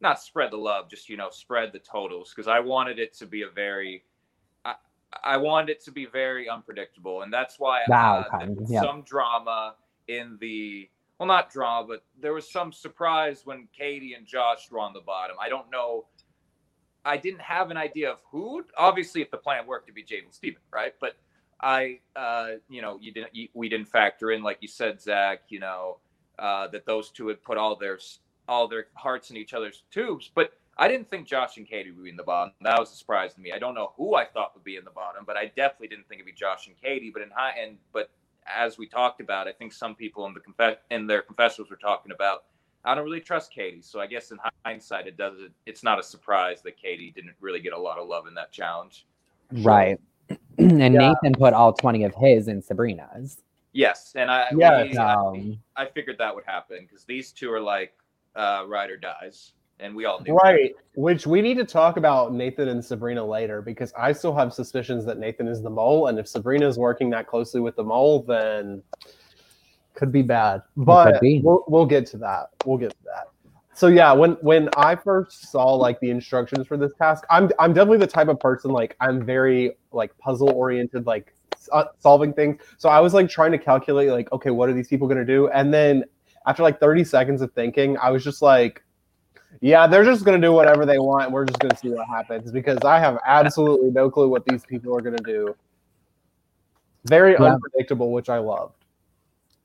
[0.00, 3.26] not spread the love, just you know, spread the totals because I wanted it to
[3.26, 4.04] be a very,
[4.64, 4.74] I,
[5.24, 8.80] I wanted it to be very unpredictable, and that's why Wow, uh, yeah.
[8.80, 9.74] some drama
[10.08, 10.88] in the
[11.20, 15.02] well, not drama, but there was some surprise when Katie and Josh were on the
[15.02, 15.36] bottom.
[15.38, 16.06] I don't know.
[17.04, 18.64] I didn't have an idea of who.
[18.78, 20.94] Obviously, if the plan worked, to be Jade and Steven, right?
[20.98, 21.16] But
[21.60, 23.34] I, uh, you know, you didn't.
[23.34, 25.42] You, we didn't factor in, like you said, Zach.
[25.50, 25.98] You know,
[26.38, 27.98] uh, that those two had put all their
[28.48, 30.30] all their hearts in each other's tubes.
[30.34, 32.54] But I didn't think Josh and Katie would be in the bottom.
[32.62, 33.52] That was a surprise to me.
[33.52, 36.08] I don't know who I thought would be in the bottom, but I definitely didn't
[36.08, 37.10] think it'd be Josh and Katie.
[37.12, 38.08] But in high and but
[38.46, 41.76] as we talked about, I think some people in the conf- in their confessionals were
[41.76, 42.44] talking about.
[42.84, 45.52] I don't really trust Katie, so I guess in hindsight, it doesn't.
[45.66, 48.52] It's not a surprise that Katie didn't really get a lot of love in that
[48.52, 49.06] challenge.
[49.52, 50.00] Right.
[50.58, 50.88] and Yeah.
[50.88, 53.42] Nathan put all 20 of his in Sabrina's.
[53.72, 54.92] Yes, and I Yes.
[54.92, 57.94] we- I, Um, I figured that would happen because these two are like
[58.36, 60.34] uh, ride or dies, and we all knew.
[60.34, 64.52] Right, which we need to talk about Nathan and Sabrina later because I still have
[64.52, 67.84] suspicions that Nathan is the mole, and if Sabrina is working that closely with the
[67.84, 68.82] mole, then
[69.94, 70.62] could be bad.
[70.76, 71.40] But be.
[71.42, 72.48] we'll we'll get to that.
[72.64, 73.28] We'll get to that.
[73.74, 77.72] So yeah, when when I first saw like the instructions for this task, I'm I'm
[77.72, 81.34] definitely the type of person like I'm very like puzzle oriented, like
[81.72, 82.60] uh, solving things.
[82.78, 85.48] So I was like trying to calculate like okay, what are these people gonna do?
[85.48, 86.04] And then
[86.46, 88.82] after like 30 seconds of thinking, I was just like,
[89.60, 91.30] yeah, they're just gonna do whatever they want.
[91.30, 94.96] We're just gonna see what happens because I have absolutely no clue what these people
[94.96, 95.54] are gonna do.
[97.04, 97.54] Very Yeah.
[97.54, 98.74] unpredictable, which I loved.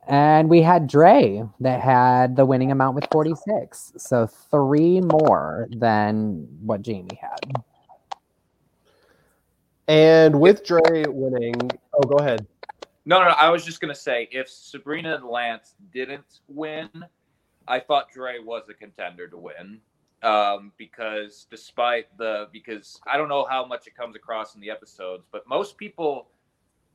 [0.07, 3.93] And we had Dre that had the winning amount with 46.
[3.97, 7.63] So three more than what Jamie had.
[9.87, 11.55] And with Dre winning,
[11.93, 12.45] oh, go ahead.
[13.05, 13.35] No, no, no.
[13.37, 16.89] I was just gonna say if Sabrina and Lance didn't win,
[17.67, 19.79] I thought Dre was a contender to win.
[20.23, 24.71] Um, because despite the because I don't know how much it comes across in the
[24.71, 26.29] episodes, but most people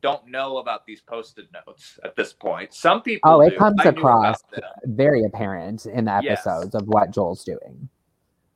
[0.00, 2.72] don't know about these posted notes at this point.
[2.74, 3.56] Some people Oh, it do.
[3.56, 4.42] comes across
[4.84, 6.46] very apparent in the Yes.
[6.46, 7.88] episodes of what Joel's doing.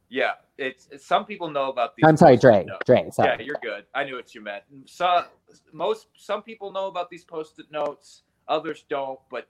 [0.09, 2.05] Yeah, it's, it's some people know about these.
[2.07, 2.65] I'm sorry, posted Dre.
[2.65, 2.83] notes.
[2.87, 3.37] Dre, sorry.
[3.39, 3.85] Yeah, you're good.
[3.95, 4.65] I knew what you meant.
[4.87, 5.25] So
[5.73, 9.19] most some people know about these post-it notes, others don't.
[9.31, 9.49] But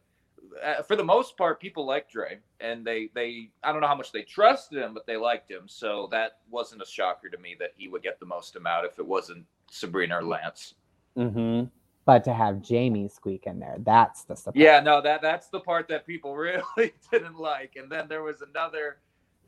[0.62, 3.95] uh, for the most part, people like Dre, and they they I don't know how
[3.95, 5.62] much they trusted him, but they liked him.
[5.67, 8.99] So that wasn't a shocker to me that he would get the most amount if
[8.99, 10.75] it wasn't Sabrina or Lance.
[11.17, 11.67] Mm-hmm.
[12.07, 14.62] But to have Jamie squeak in there, that's the surprise.
[14.62, 17.77] Yeah, no, that that's the part that people really didn't like.
[17.77, 18.99] And then there was another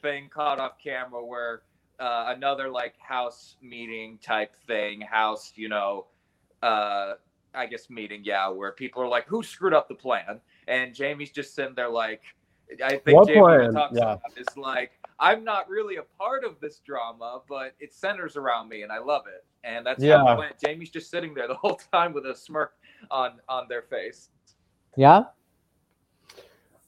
[0.01, 1.63] thing caught off camera where
[2.01, 6.07] uh, another like house meeting type thing, house, you know,
[6.63, 7.15] uh,
[7.55, 11.31] I guess meeting, yeah, where people are like, "Who screwed up the plan?" And Jamie's
[11.31, 12.23] just sitting there like,
[12.85, 13.73] I think What Jamie plan?
[13.73, 14.13] talks Yeah.
[14.15, 14.93] about it's like.
[15.19, 18.99] I'm not really a part of this drama, but it centers around me, and I
[18.99, 19.47] love it.
[19.65, 20.19] And that's Yeah.
[20.19, 20.59] how it went.
[20.63, 22.75] Jamie's just sitting there the whole time with a smirk
[23.11, 24.29] on on their face.
[24.97, 25.25] Yeah.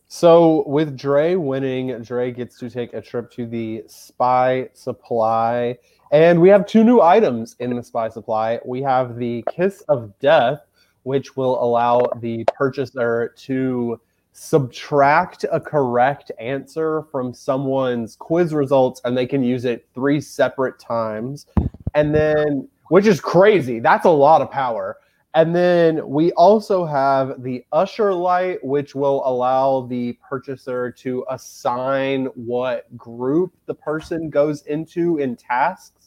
[0.08, 5.78] So with Dre winning, Dre gets to take a trip to the Spy Supply,
[6.12, 8.58] and we have two new items in the Spy Supply.
[8.64, 10.60] We have the Kiss of Death,
[11.02, 14.00] which will allow the purchaser to
[14.32, 20.78] subtract a correct answer from someone's quiz results, and they can use it three separate
[20.78, 21.46] times,
[21.94, 23.80] and then which is crazy.
[23.80, 24.96] That's a lot of power.
[25.34, 32.26] And then we also have the Usher Light, which will allow the purchaser to assign
[32.34, 35.97] what group the person goes into in tasks,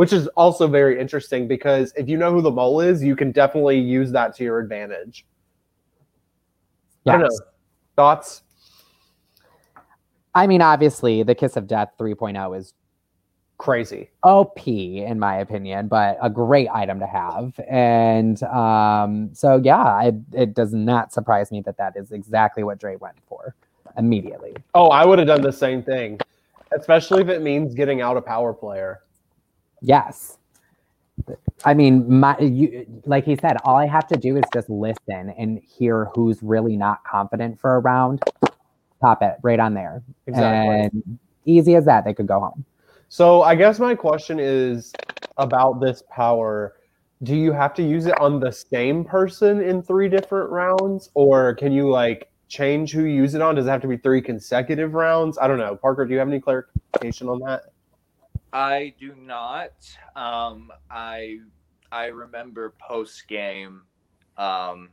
[0.00, 3.30] which is also very interesting because if you know who the mole is, you can
[3.32, 5.26] definitely use that to your advantage.
[7.06, 7.38] I don't Yes.
[7.38, 7.46] know.
[7.96, 8.42] Thoughts?
[10.34, 12.72] I mean, obviously, the Kiss of Death 3.0 is
[13.58, 14.08] Crazy.
[14.22, 17.60] OP in my opinion, but a great item to have.
[17.68, 22.78] And um, so, yeah, it, it does not surprise me that that is exactly what
[22.78, 23.54] Dre went for
[23.98, 24.56] immediately.
[24.72, 26.18] Oh, I would have done the same thing,
[26.72, 29.02] especially if it means getting out a power player.
[29.80, 30.38] Yes.
[31.64, 35.34] I mean, my you like he said, all I have to do is just listen
[35.36, 38.22] and hear who's really not confident for a round.
[39.00, 40.02] Pop it right on there.
[40.26, 40.74] Exactly.
[40.74, 42.64] And easy as that, they could go home.
[43.08, 44.92] So I guess my question is
[45.36, 46.76] about this power.
[47.22, 51.54] Do you have to use it on the same person in three different rounds, or
[51.56, 53.56] can you like change who you use it on?
[53.56, 55.38] Does it have to be three consecutive rounds?
[55.38, 55.76] I don't know.
[55.76, 57.69] Parker, do you have any clarification on that?
[58.52, 59.72] I do not.
[60.16, 61.38] Um, I
[61.92, 63.82] I remember post game
[64.36, 64.90] um,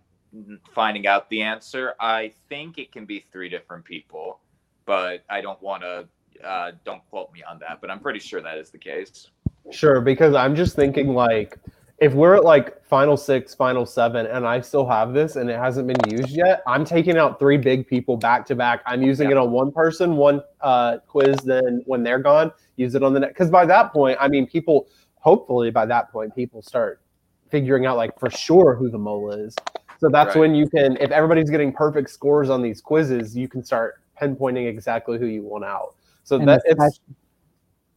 [0.73, 1.93] finding out the answer.
[1.99, 4.39] I think it can be three different people,
[4.85, 6.07] but I don't want to.
[6.43, 9.31] Uh, don't quote me on that, but I'm pretty sure that is the case.
[9.71, 11.57] Sure, because I'm just thinking like
[11.99, 15.57] if we're at like final six, final seven, and I still have this and it
[15.57, 18.81] hasn't been used yet, I'm taking out three big people back to back.
[18.85, 19.37] I'm using Yeah.
[19.37, 23.19] it on one person, one uh, quiz, then when they're gone, use it on the
[23.19, 23.33] next.
[23.33, 27.01] Because by that point, I mean, people, hopefully by that point, people start
[27.49, 29.55] figuring out like for sure who the mole is.
[29.99, 30.41] So that's Right.
[30.41, 34.67] when you can, if everybody's getting perfect scores on these quizzes, you can start pinpointing
[34.67, 35.95] exactly who you want out.
[36.23, 36.99] So And that it's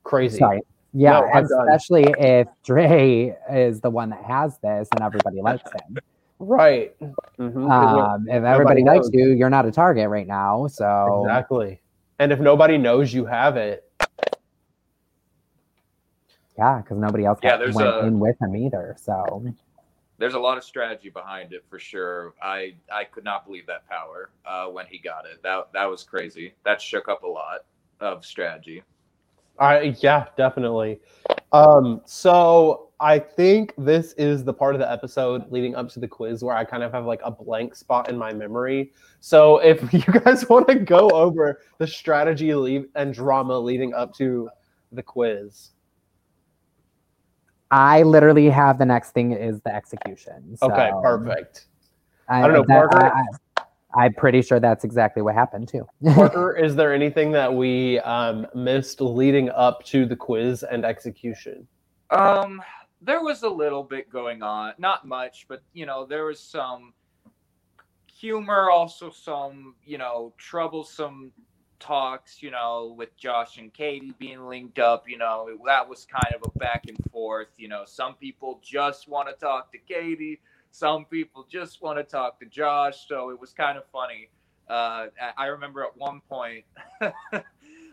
[0.04, 0.38] crazy.
[0.38, 0.62] Sorry.
[0.92, 1.68] Yeah, No, I'm done.
[1.68, 5.98] especially if Dre is the one that has this and everybody likes him.
[6.40, 6.96] Right.
[7.38, 9.10] Mhm, 'cause Um, if everybody likes knows.
[9.12, 10.66] you, you're not a target right now.
[10.66, 11.80] So Exactly.
[12.18, 13.84] And if nobody knows you have it,
[16.58, 18.94] yeah, because nobody else Yeah, got- went a- in with him either.
[18.98, 19.44] So
[20.18, 22.34] There's a lot of strategy behind it for sure.
[22.42, 25.42] I I could not believe that power uh, when he got it.
[25.42, 26.52] That that was crazy.
[26.64, 27.60] That shook up a lot
[28.00, 28.82] of strategy.
[29.60, 31.00] I yeah, definitely.
[31.52, 36.08] Um, so I think this is the part of the episode leading up to the
[36.08, 38.92] quiz where I kind of have like a blank spot in my memory.
[39.20, 44.14] So if you guys want to go over the strategy lead and drama leading up
[44.16, 44.48] to
[44.92, 45.70] the quiz.
[47.70, 50.56] I literally have the next thing is the execution.
[50.60, 51.66] Okay, So perfect.
[52.28, 53.04] I, don't know, that- Parker?
[53.04, 53.24] I, I,
[53.96, 55.86] am pretty sure that's exactly what happened too.
[56.14, 61.66] Parker, is there anything that we um, missed leading up to the quiz and execution?
[62.10, 62.62] Um,
[63.00, 66.92] there was a little bit going on, not much, but you know, there was some
[68.12, 71.32] humor, also some, you know, troublesome
[71.80, 76.34] talks, you know, with Josh and Katie being linked up, you know, that was kind
[76.34, 77.48] of a back and forth.
[77.56, 82.04] You know, some people just want to talk to Katie, some people just want to
[82.04, 83.06] talk to Josh.
[83.08, 84.28] So it was kind of funny.
[84.68, 85.06] Uh,
[85.36, 86.64] I remember at one point,
[87.02, 87.12] I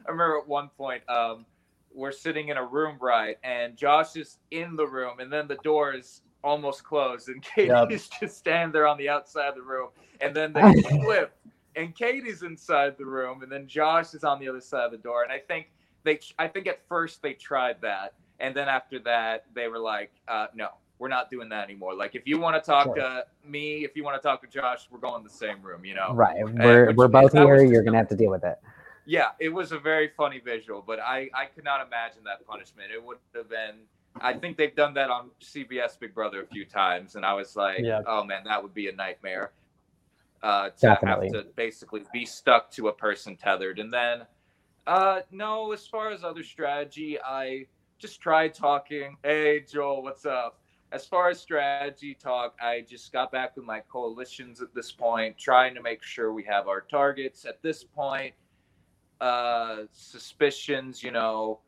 [0.08, 1.46] remember at one point, um,
[1.94, 3.38] we're sitting in a room, right?
[3.44, 7.70] And Josh is in the room, and then the door is almost closed, and Katie's
[7.70, 8.20] yep.
[8.20, 9.90] just standing there on the outside of the room,
[10.22, 11.36] and then they flip,
[11.76, 14.98] and Katie's inside the room, and then Josh is on the other side of the
[14.98, 15.24] door.
[15.24, 15.72] And I think
[16.04, 20.12] they, I think at first they tried that, and then after that they were like,
[20.28, 21.94] uh, no, we're not doing that anymore.
[21.94, 22.96] Like if you want to talk sure.
[22.96, 25.86] to me, if you want to talk to Josh, we're going in the same room,
[25.86, 26.14] you know.
[26.14, 26.36] Right.
[26.44, 27.64] We're we're both here.
[27.64, 28.60] You're gonna have to deal with it.
[29.06, 32.92] Yeah, it was a very funny visual, but I I could not imagine that punishment.
[32.94, 33.76] It would have been.
[34.20, 37.56] I think they've done that on CBS Big Brother a few times, and I was
[37.56, 38.02] like, yeah.
[38.08, 39.52] oh man, that would be a nightmare.
[40.44, 41.32] Uh, to Definitely.
[41.34, 44.22] have to basically be stuck to a person tethered, and then,
[44.86, 47.66] uh, no, as far as other strategy, I
[47.98, 49.18] just tried talking.
[49.24, 50.60] Hey, Joel, what's up?
[50.91, 55.38] As far as strategy talk, I just got back with my coalitions at this point,
[55.38, 57.45] trying to make sure we have our targets.
[57.45, 58.34] At this point,
[59.19, 61.60] uh, suspicions, you know,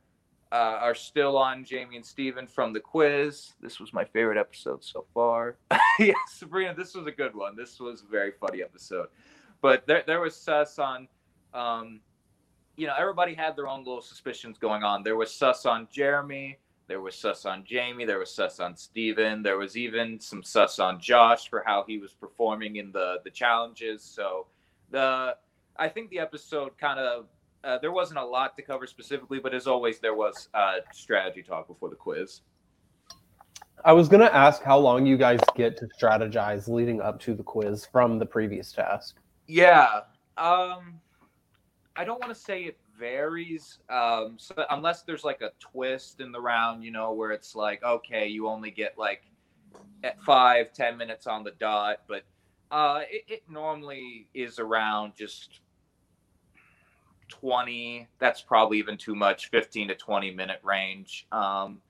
[0.51, 3.53] uh, are still on Jamie and Steven from the quiz.
[3.62, 5.58] This was my favorite episode so far.
[5.99, 7.55] yeah, Sabrina, this was a good one.
[7.55, 9.08] This was a very funny episode.
[9.62, 11.10] But there, there was sus on,
[11.53, 11.99] um,
[12.77, 15.03] you know, everybody had their own little suspicions going on.
[15.03, 16.58] There was sus on Jeremy
[16.89, 18.04] there was sus on Jamie.
[18.04, 19.43] There was sus on Steven.
[19.43, 23.30] There was even some sus on Josh for how he was performing in the the
[23.30, 24.04] challenges.
[24.04, 24.47] So
[24.89, 25.38] the
[25.78, 27.28] I think the episode kind of
[27.63, 31.43] uh, there wasn't a lot to cover specifically, but as always, there was uh, strategy
[31.43, 32.41] talk before the quiz.
[33.86, 37.43] I was gonna ask how long you guys get to strategize leading up to the
[37.43, 39.17] quiz from the previous task.
[39.47, 40.02] Yeah,
[40.38, 40.99] um,
[41.95, 43.79] I don't want to say it varies.
[43.89, 47.81] Um, so unless there's like a twist in the round, you know, where it's like,
[47.83, 49.23] okay, you only get like
[50.03, 52.23] at five, ten minutes on the dot, but
[52.71, 55.62] uh, it, it normally is around just
[57.29, 58.07] 20.
[58.19, 61.27] That's probably even too much, 15 to 20 minute range.
[61.31, 61.81] Um,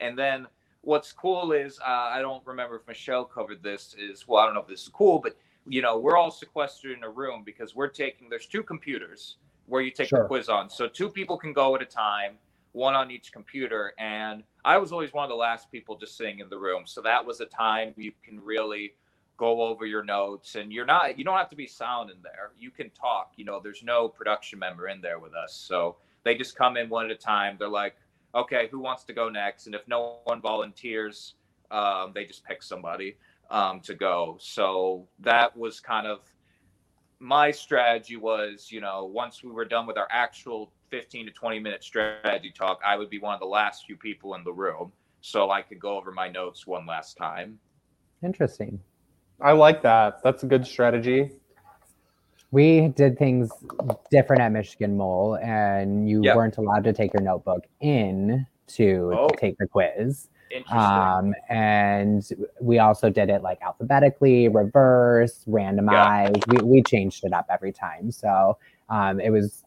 [0.00, 0.46] and then
[0.82, 3.94] what's cool is uh, I don't remember if Michelle covered this.
[3.98, 5.36] Is well, I don't know if this is cool, but
[5.68, 8.28] you know, we're all sequestered in a room because we're taking.
[8.28, 9.36] There's two computers
[9.70, 10.22] where you take sure.
[10.22, 10.68] the quiz on.
[10.68, 12.34] So two people can go at a time,
[12.72, 13.94] one on each computer.
[13.98, 16.82] And I was always one of the last people just sitting in the room.
[16.86, 18.94] So that was a time you can really
[19.36, 22.50] go over your notes and you're not you don't have to be sound in there.
[22.58, 23.32] You can talk.
[23.36, 25.54] You know, there's no production member in there with us.
[25.54, 27.56] So they just come in one at a time.
[27.58, 27.94] They're like,
[28.34, 29.66] okay, who wants to go next?
[29.66, 31.34] And if no one volunteers,
[31.70, 33.16] um, they just pick somebody
[33.50, 34.36] um, to go.
[34.40, 36.20] So that was kind of
[37.20, 41.60] my strategy was, you know, once we were done with our actual 15 to 20
[41.60, 44.90] minute strategy talk, I would be one of the last few people in the room
[45.20, 47.58] so I could go over my notes one last time.
[48.24, 48.80] Interesting.
[49.40, 50.22] I like that.
[50.22, 51.30] That's a good strategy.
[52.50, 53.50] We did things
[54.10, 56.36] different at Michigan Mole, and you yep.
[56.36, 59.28] weren't allowed to take your notebook in to oh.
[59.28, 60.28] take the quiz.
[60.70, 62.28] Um, and
[62.60, 66.44] we also did it like alphabetically, reverse, randomized.
[66.52, 66.62] Yeah.
[66.62, 68.10] We, we changed it up every time.
[68.10, 68.58] So
[68.88, 69.64] um, it was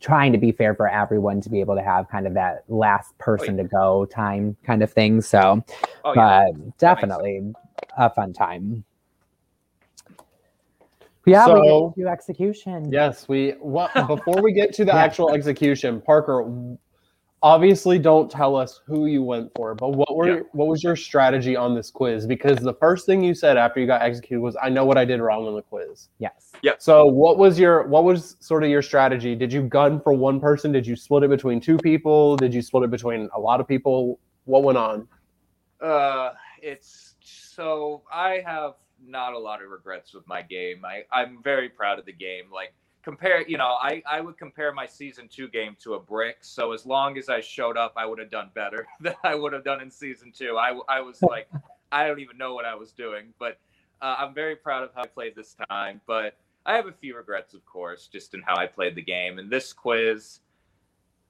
[0.00, 3.16] trying to be fair for everyone to be able to have kind of that last
[3.18, 3.62] person oh, yeah.
[3.62, 5.20] to go time kind of thing.
[5.20, 5.62] So,
[6.04, 6.46] oh, yeah.
[6.52, 7.52] but definitely
[7.98, 8.84] a fun time.
[11.26, 12.90] Yeah, so, we do execution.
[12.90, 13.54] Yes, we.
[13.60, 15.02] well, before we get to the yeah.
[15.02, 16.50] actual execution, Parker,
[17.42, 20.42] obviously don't tell us who you went for but what were yeah.
[20.52, 22.26] what was your strategy on this quiz?
[22.26, 25.04] Because the first thing you said after you got executed was i know what i
[25.04, 26.08] did wrong on the quiz.
[26.18, 26.52] Yes.
[26.62, 29.34] Yeah so what was your what was sort of your strategy?
[29.34, 30.72] Did you gun for one person?
[30.72, 32.36] Did you split it between two people?
[32.36, 34.18] Did you split it between a lot of people?
[34.44, 35.08] What went on?
[35.80, 36.32] Uh
[36.62, 40.84] it's so i have not a lot of regrets with my game.
[40.84, 42.44] I i'm very proud of the game.
[42.52, 46.38] Like compare you know i i would compare my season two game to a brick.
[46.42, 49.52] So as long as i showed up i would have done better than i would
[49.52, 50.56] have done in season two.
[50.56, 51.48] I i was like
[51.92, 53.58] i don't even know what i was doing but
[54.00, 57.16] uh, i'm very proud of how i played this time but i have a few
[57.16, 59.38] regrets of course just in how i played the game.
[59.38, 60.40] And this quiz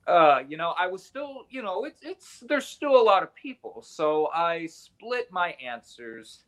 [0.06, 3.34] uh, you know, I was still, you know, it's it's there's still a lot of
[3.34, 6.40] people, so I split my answers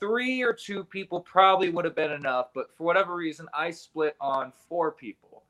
[0.00, 4.16] three or two people probably would have been enough, but for whatever reason, I split
[4.20, 5.44] on four people.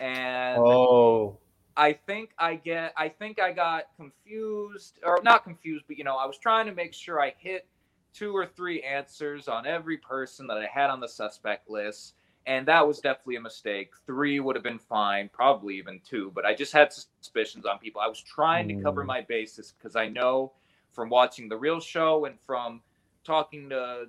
[0.00, 1.38] And oh,
[1.76, 6.16] I think I get I think I got confused or not confused, but you know,
[6.16, 7.66] I was trying to make sure I hit
[8.12, 12.14] two or three answers on every person that I had on the suspect list.
[12.46, 13.90] And that was definitely a mistake.
[14.06, 18.00] Three would have been fine, probably even two, but I just had suspicions on people.
[18.00, 19.06] I was trying to cover Mm.
[19.06, 20.52] my bases because I know
[20.90, 22.82] from watching the real show and from
[23.30, 24.06] talking to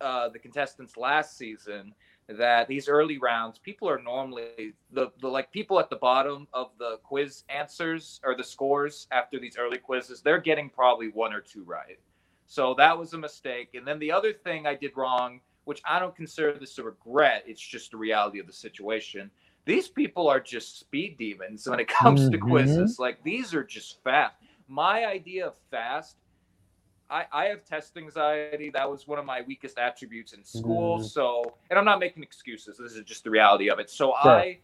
[0.00, 1.94] uh, the contestants last season
[2.28, 6.66] that these early rounds people are normally the, the like people at the bottom of
[6.78, 11.40] the quiz answers or the scores after these early quizzes they're getting probably one or
[11.40, 11.98] two right.
[12.46, 13.70] So that was a mistake.
[13.74, 17.44] And then the other thing i did wrong which i don't consider this a regret
[17.46, 19.30] it's just the reality of the situation.
[19.64, 22.48] These people are just speed demons when it comes to Mhm.
[22.50, 22.98] quizzes.
[22.98, 24.34] Like these are just fast.
[24.68, 26.16] My idea of fast
[27.10, 28.70] I, I have test anxiety.
[28.70, 30.98] That was one of my weakest attributes in school.
[30.98, 31.04] Mm.
[31.04, 32.76] So, and I'm not making excuses.
[32.78, 33.90] This is just the reality of it.
[33.90, 34.40] So, Sure.
[34.40, 34.58] I,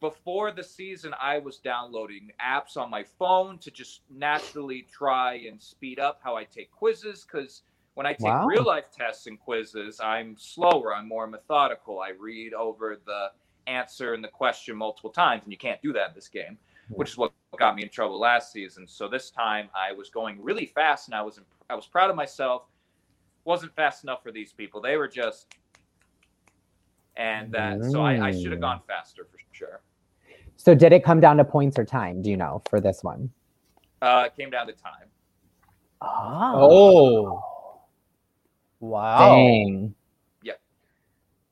[0.00, 5.60] before the season, I was downloading apps on my phone to just naturally try and
[5.60, 7.26] speed up how I take quizzes.
[7.30, 7.62] Because
[7.94, 8.46] when I take Wow.
[8.46, 10.94] real life tests and quizzes, I'm slower.
[10.94, 12.00] I'm more methodical.
[12.00, 13.32] I read over the
[13.66, 16.58] answer and the question multiple times, and you can't do that in this game
[16.90, 18.86] which is what got me in trouble last season.
[18.86, 21.38] So this time I was going really fast, and I was
[21.70, 22.62] I was proud of myself.
[23.44, 24.78] wasn't fast enough for these people.
[24.80, 25.54] They were just,
[27.16, 28.62] and that so I, I should have Mm.
[28.62, 29.80] gone faster for sure.
[30.56, 32.20] So did it come down to points or time?
[32.20, 33.30] Do you know for this one?
[34.02, 35.08] Uh, it came down to time.
[36.02, 37.42] Oh.
[38.80, 39.18] Wow.
[39.18, 39.94] Dang.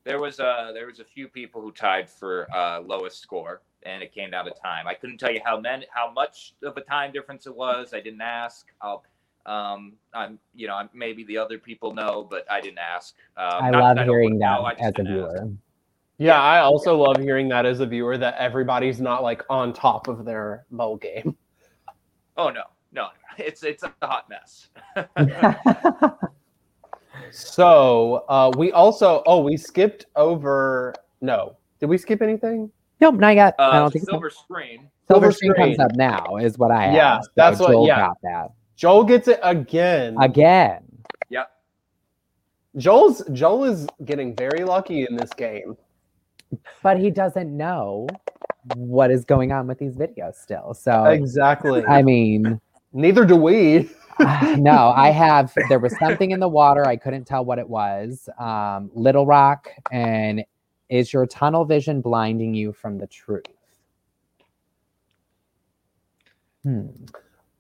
[0.07, 4.05] There was uh there was a few people who tied for uh, lowest score, and
[4.05, 4.87] it came down to time.
[4.87, 7.93] I couldn't tell you how many how much of a time difference it was.
[7.93, 8.69] I didn't ask.
[8.81, 9.03] I'll
[9.47, 13.15] um I'm you know I'm, maybe the other people know, but I didn't ask.
[13.37, 15.15] Um, I not love that I hearing that know, I as a didn't ask.
[15.35, 15.51] viewer.
[16.19, 20.09] Yeah, I also love hearing that as a viewer that everybody's not like on top
[20.09, 21.37] of their bowl game.
[22.39, 24.69] Oh no, no, it's it's a hot mess.
[27.31, 32.71] So uh, we also oh we skipped over no did we skip anything?
[33.01, 33.55] nope, not yet.
[33.59, 34.13] I Uh, don't think so.
[34.13, 34.91] silver screen.
[35.09, 37.31] Silver Silver screen comes up now, is what I Yeah, asked.
[37.37, 37.97] that's so what- Joel yeah.
[38.01, 40.17] got that Joel gets it again.
[40.21, 40.83] again.
[41.31, 41.51] Yep.
[42.77, 45.77] Joel's Joel is getting very lucky in this game.
[46.83, 48.07] but he doesn't know
[48.75, 50.75] what is going on with these videos still.
[50.75, 51.85] So Exactly.
[51.87, 52.61] I mean,
[52.93, 53.91] Neither do we.
[54.57, 55.53] no, I have.
[55.69, 56.87] There was something in the water.
[56.87, 58.27] I couldn't tell what it was.
[58.39, 60.43] Um, Little Rock, and
[60.89, 63.45] is your tunnel vision blinding you from the truth?
[66.63, 66.87] Hmm.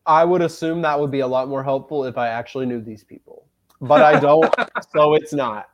[0.07, 3.03] I would assume that would be a lot more helpful if I actually knew these
[3.03, 3.47] people,
[3.81, 4.53] but I don't,
[4.93, 5.69] so it's not.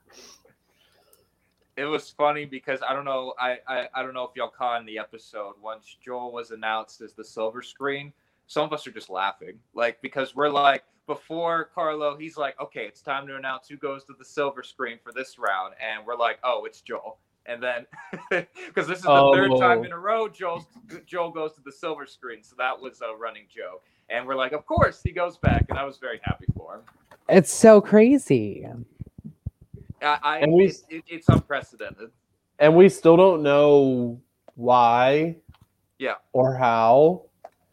[1.76, 4.80] It was funny because I don't know I, I I don't know if y'all caught
[4.80, 8.12] in the episode once Joel was announced as the silver screen.
[8.46, 12.84] Some of us are just laughing, like because we're like before Carlo, he's like, okay,
[12.84, 16.16] it's time to announce who goes to the silver screen for this round, and we're
[16.16, 17.18] like, oh, it's Joel.
[17.46, 17.86] And then,
[18.30, 19.60] because this is the third oh.
[19.60, 19.84] time Oh.
[19.84, 20.66] in a row, Joel
[21.06, 23.82] Joel goes to the silver screen, so that was a running joke.
[24.12, 26.80] And we're like, of course he goes back, and I was very happy for him.
[27.28, 28.66] It's so crazy.
[30.02, 32.10] I, I And we- it, it, it's unprecedented.
[32.58, 34.20] And we still don't know
[34.54, 35.36] why.
[35.98, 36.16] Yeah.
[36.32, 37.22] Or how.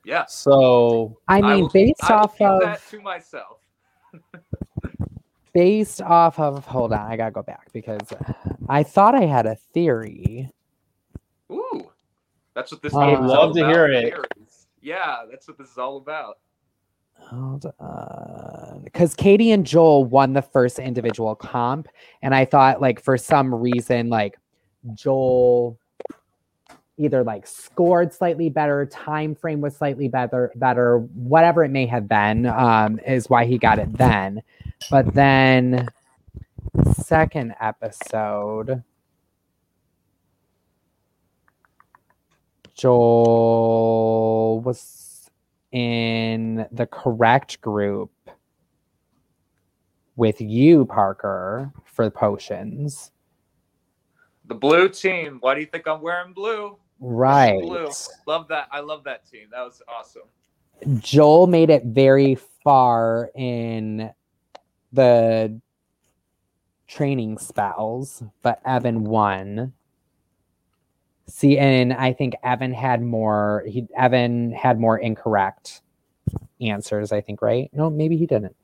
[0.06, 3.58] Yeah, So I mean, will- based I off keep of that to myself.
[5.54, 8.00] based off of hold on, I gotta go back because
[8.70, 10.50] I thought I had a theory.
[11.52, 11.92] Ooh,
[12.56, 14.02] that's what this I'd love to about, hear it.
[14.14, 14.49] theories.
[14.82, 16.40] Yeah, that's what this is all about.
[17.16, 18.82] Hold on.
[18.84, 21.88] Because Katie and Joel won the first individual comp.
[22.22, 24.38] And I thought, like, for some reason, like,
[24.94, 25.78] Joel
[27.00, 32.08] either like scored slightly better, time frame was slightly better, better, whatever it may have
[32.08, 34.42] been, um, is why he got it then.
[34.92, 35.88] But then
[37.06, 38.84] second episode,
[42.80, 45.30] Joel was
[45.74, 48.12] in the correct group
[50.16, 53.12] with you, Parker, for the potions.
[54.46, 55.40] The blue team.
[55.42, 56.78] Why do you think I'm wearing blue?
[57.02, 57.62] Right.
[57.62, 57.90] Blue.
[58.26, 58.70] Love that.
[58.72, 59.50] I love that team.
[59.52, 60.22] That was awesome.
[61.00, 64.10] Joel made it very far in
[64.94, 65.60] the
[66.88, 69.74] training spells, but Evan won.
[71.30, 73.64] See, and I think Evan had more.
[73.68, 75.82] He Evan had more incorrect
[76.60, 77.12] answers.
[77.12, 77.70] I think, right?
[77.74, 78.56] No, maybe he didn't.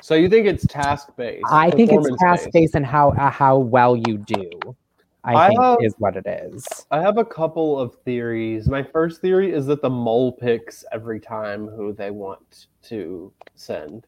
[0.00, 1.44] so you think it's task based?
[1.50, 4.50] I think it's task based and how uh, how well you do.
[5.24, 6.66] I, I think have- is what it is.
[6.90, 8.68] I have a couple of theories.
[8.68, 14.06] My first theory is that the mole picks every time who they want to send.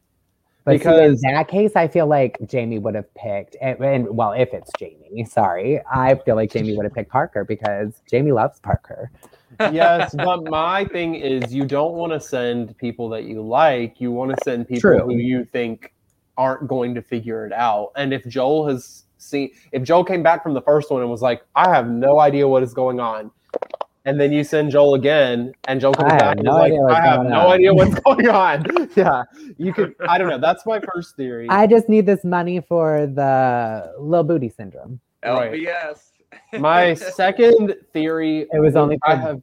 [0.65, 4.15] But because- see, in that case, I feel like Jamie would have picked, and, and
[4.15, 8.31] well, if it's Jamie, sorry, I feel like Jamie would have picked Parker because Jamie
[8.31, 9.11] loves Parker.
[9.59, 13.99] yes, but my thing is you don't want to send people that you like.
[13.99, 14.99] You want to send people True.
[14.99, 15.93] who you think
[16.37, 17.91] aren't going to figure it out.
[17.95, 21.21] And if Joel has seen if Joel came back from the first one and was
[21.21, 23.31] like, I have no idea what is going on.
[24.05, 26.81] And then you send Joel again, and Joel comes I back and no like, idea
[26.81, 28.89] what's I have going no on." idea what's going on.
[28.95, 29.23] yeah.
[29.57, 30.39] You could I don't know.
[30.39, 31.47] That's my first theory.
[31.49, 34.99] I just need this money for the little booty syndrome.
[35.23, 35.53] Right.
[35.53, 36.11] LBS.
[36.59, 39.41] my second theory It was only I have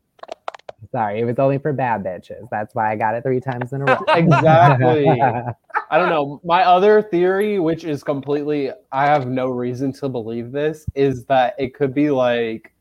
[0.93, 2.49] Sorry, it was only for bad bitches.
[2.51, 3.99] That's why I got it three times in a row.
[4.09, 5.09] Exactly.
[5.09, 6.41] I don't know.
[6.43, 11.55] My other theory, which is completely, I have no reason to believe this, is that
[11.59, 12.73] it could be like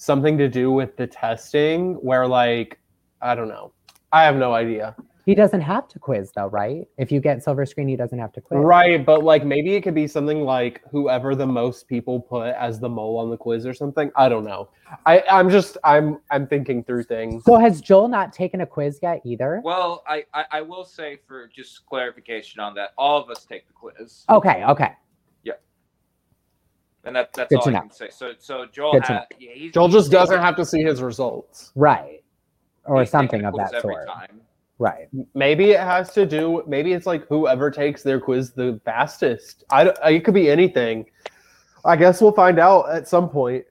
[0.00, 2.78] something to do with the testing where, like,
[3.20, 3.72] I don't know.
[4.12, 4.96] I have no idea.
[5.26, 6.88] he doesn't have to quiz though, right?
[6.96, 8.58] If you get silver screen, he doesn't have to quiz.
[8.64, 9.04] Right.
[9.04, 12.88] But like maybe it could be something like whoever the most people put as the
[12.88, 14.10] mole on the quiz or something.
[14.16, 14.70] I don't know.
[15.06, 17.44] I, I'm just, I'm, I'm thinking through things.
[17.44, 19.60] So has Joel not taken a quiz yet either?
[19.62, 23.66] Well, I, I, I will say for just clarification on that, all of us take
[23.68, 24.94] the quiz, Okay, okay.
[27.04, 27.80] And that, that's Good all I know.
[27.80, 28.08] can say.
[28.10, 30.82] So so Joel Good had, yeah, he's, Joel just he's doesn't taken- have to see
[30.82, 31.72] his results.
[31.74, 32.22] Right.
[32.84, 34.06] Or he's something of that sort.
[34.06, 34.40] time.
[34.78, 35.08] Right.
[35.34, 36.62] Maybe it has to do.
[36.66, 39.64] Maybe it's like whoever takes their quiz the fastest.
[39.70, 41.04] I, it could be anything.
[41.84, 43.64] I guess we'll find out at some point.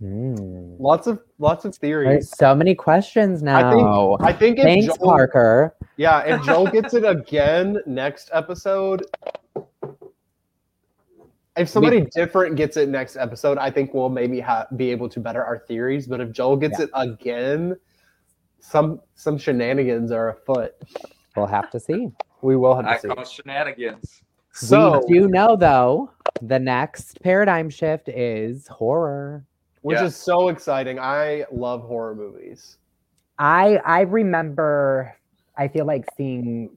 [0.00, 0.74] Hmm.
[0.78, 2.08] Lots of lots of theories.
[2.08, 4.16] There's so many questions I think- now.
[4.20, 5.76] I think if Thanks, Joel, Parker.
[5.96, 9.04] yeah, if Joel gets it again next episode,
[11.56, 15.20] if somebody different gets it next episode, I think we'll maybe ha- be able to
[15.20, 16.06] better our theories.
[16.06, 16.86] But if Joel gets Yeah.
[16.86, 17.76] it again,
[18.60, 20.74] some some shenanigans are afoot.
[21.36, 22.10] We'll have to see.
[22.42, 23.08] We will have I to see.
[23.08, 24.22] call shenanigans.
[24.52, 29.44] So, we do know though, the next paradigm shift is horror.
[29.82, 30.04] which Yeah.
[30.06, 30.98] is so exciting.
[30.98, 32.78] I love horror movies.
[33.38, 35.14] I I remember
[35.58, 36.70] I feel like seeing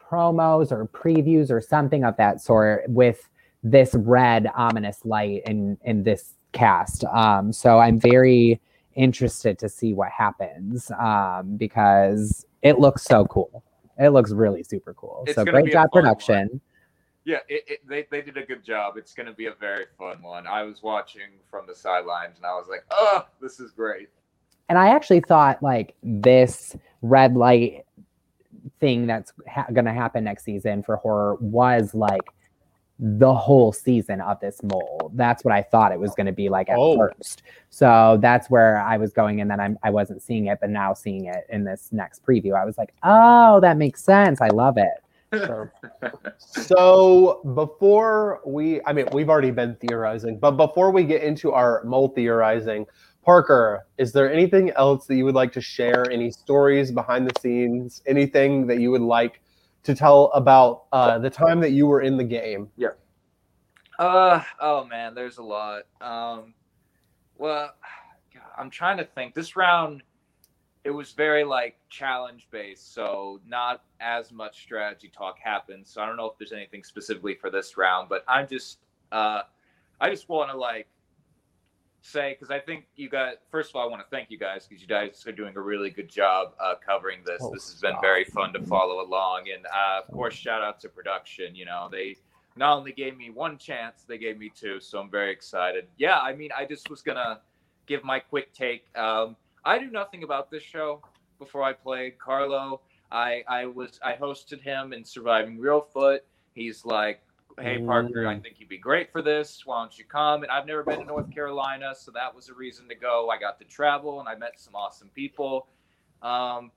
[0.00, 3.28] promos or previews or something of that sort with
[3.64, 7.04] this red ominous light in in this cast.
[7.04, 8.60] Um, so I'm very
[8.94, 13.64] interested to see what happens um, because it looks so cool.
[13.98, 15.24] It looks really super cool.
[15.26, 16.02] It's so great job fun one.
[16.02, 16.60] production.
[17.24, 18.96] Yeah, it, it, they, they did a good job.
[18.96, 20.46] It's going to be a very fun one.
[20.46, 24.08] I was watching from the sidelines and I was like, oh, this is great.
[24.68, 27.86] And I actually thought like this red light
[28.80, 32.22] thing that's ha- going to happen next season for horror was like
[32.98, 35.10] the whole season of this mole.
[35.14, 36.96] That's what I thought it was going to be like at Oh.
[36.96, 37.42] first.
[37.70, 40.94] So that's where I was going, and then I'm, I wasn't seeing it, but now
[40.94, 44.40] seeing it in this next preview, I was like, oh, that makes sense.
[44.40, 45.02] I love it.
[45.32, 45.72] Sure.
[46.38, 51.82] so before we, I mean, we've already been theorizing, but before we get into our
[51.84, 52.86] mole theorizing,
[53.24, 56.08] Parker, is there anything else that you would like to share?
[56.10, 58.02] Any stories behind the scenes?
[58.06, 59.40] Anything that you would like
[59.84, 62.68] to tell about uh, the time that you were in the game?
[62.76, 62.88] Yeah.
[63.98, 65.84] Uh oh man, there's a lot.
[66.00, 66.54] Um,
[67.36, 67.74] well,
[68.32, 69.34] God, I'm trying to think.
[69.34, 70.02] This round,
[70.82, 75.86] it was very like challenge based, so not as much strategy talk happened.
[75.86, 78.78] So I don't know if there's anything specifically for this round, but I'm just,
[79.12, 79.42] uh,
[80.00, 80.88] I just want to like
[82.04, 83.36] say because I think you guys.
[83.50, 85.60] First of all, I want to thank you guys because you guys are doing a
[85.60, 87.40] really good job uh, covering this.
[87.40, 90.80] Oh, this has been very fun to follow along, and uh, of course, shout out
[90.80, 91.54] to production.
[91.54, 92.16] You know, they
[92.56, 94.80] not only gave me one chance, they gave me two.
[94.80, 95.86] So I'm very excited.
[95.96, 97.40] Yeah, I mean, I just was gonna
[97.86, 98.86] give my quick take.
[98.96, 101.02] Um, I knew nothing about this show
[101.38, 102.82] before I played Carlo.
[103.10, 106.24] I I was I hosted him in Surviving Real Foot.
[106.54, 107.22] He's like,
[107.60, 109.64] "Hey Parker, I think you'd be great for this.
[109.64, 112.54] Why don't you come?" And I've never been to North Carolina, so that was a
[112.54, 113.30] reason to go.
[113.30, 115.68] I got to travel and I met some awesome people.
[116.22, 116.70] Um,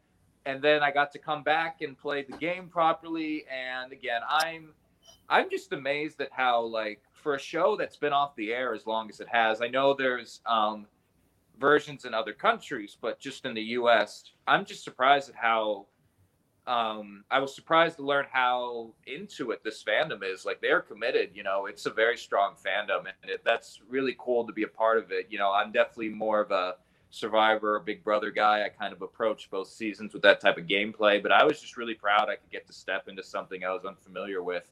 [0.46, 3.46] and then I got to come back and play the game properly.
[3.52, 4.74] And again, I'm
[5.30, 8.86] I'm just amazed at how like for a show that's been off the air as
[8.86, 9.62] long as it has.
[9.62, 10.88] I know there's um,
[11.60, 15.88] versions in other countries, but just in the U.S., I'm just surprised at how.
[16.68, 20.46] Um, I was surprised to learn how into it this fandom is.
[20.46, 21.32] Like they're committed.
[21.34, 24.68] You know, it's a very strong fandom, and it, that's really cool to be a
[24.68, 25.28] part of it.
[25.30, 26.76] You know, I'm definitely more of a
[27.10, 28.66] Survivor, Big Brother guy.
[28.66, 31.78] I kind of approach both seasons with that type of gameplay, but I was just
[31.78, 34.70] really proud I could get to step into something I was unfamiliar with.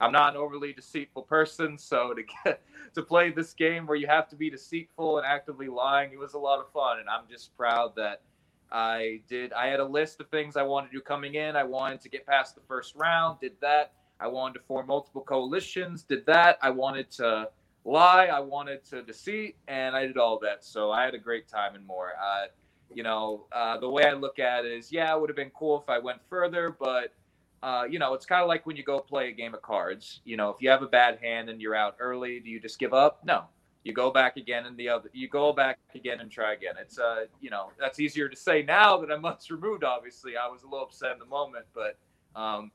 [0.00, 2.62] I'm not an overly deceitful person, so to get
[2.94, 6.34] to play this game where you have to be deceitful and actively lying, it was
[6.34, 8.22] a lot of fun, and I'm just proud that
[8.70, 9.52] I did.
[9.52, 11.56] I had a list of things I wanted to do coming in.
[11.56, 13.92] I wanted to get past the first round, did that.
[14.20, 16.58] I wanted to form multiple coalitions, did that.
[16.60, 17.48] I wanted to
[17.84, 20.64] lie, I wanted to deceit, and I did all that.
[20.64, 22.12] So I had a great time and more.
[22.22, 22.46] Uh,
[22.92, 25.50] you know, uh, the way I look at it is, yeah, it would have been
[25.50, 27.14] cool if I went further, but
[27.62, 30.20] uh, you know, it's kind of like when you go play a game of cards.
[30.24, 32.78] You know, if you have a bad hand and you're out early, do you just
[32.78, 33.20] give up?
[33.24, 33.44] No,
[33.88, 36.74] you go back again and the other, you go back again and try again.
[36.78, 39.82] It's uh, you know, that's easier to say now that I'm months removed.
[39.82, 41.96] Obviously, I was a little upset in the moment, but
[42.36, 42.70] um,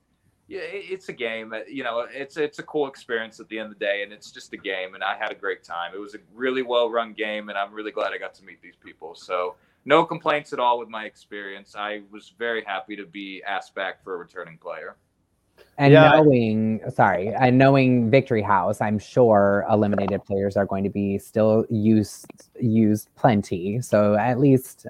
[0.47, 1.53] yeah, it's a game.
[1.69, 4.31] You know, it's it's a cool experience at the end of the day, and it's
[4.31, 4.95] just a game.
[4.95, 5.91] And I had a great time.
[5.93, 8.61] It was a really well run game, and I'm really glad I got to meet
[8.61, 9.13] these people.
[9.13, 9.55] So
[9.85, 11.75] no complaints at all with my experience.
[11.77, 14.95] I was very happy to be asked back for a returning player.
[15.77, 16.11] And yeah.
[16.11, 21.65] knowing, sorry, and knowing Victory House, I'm sure eliminated players are going to be still
[21.69, 22.25] used
[22.59, 23.81] used plenty.
[23.81, 24.85] So at least,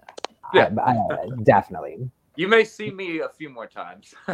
[0.54, 2.10] yeah, I, I, definitely.
[2.36, 4.14] You may see me a few more times.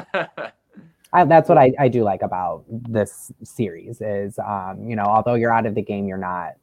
[1.14, 5.34] I, that's what I, I do like about this series is, um, you know, although
[5.34, 6.54] you're out of the game, you're not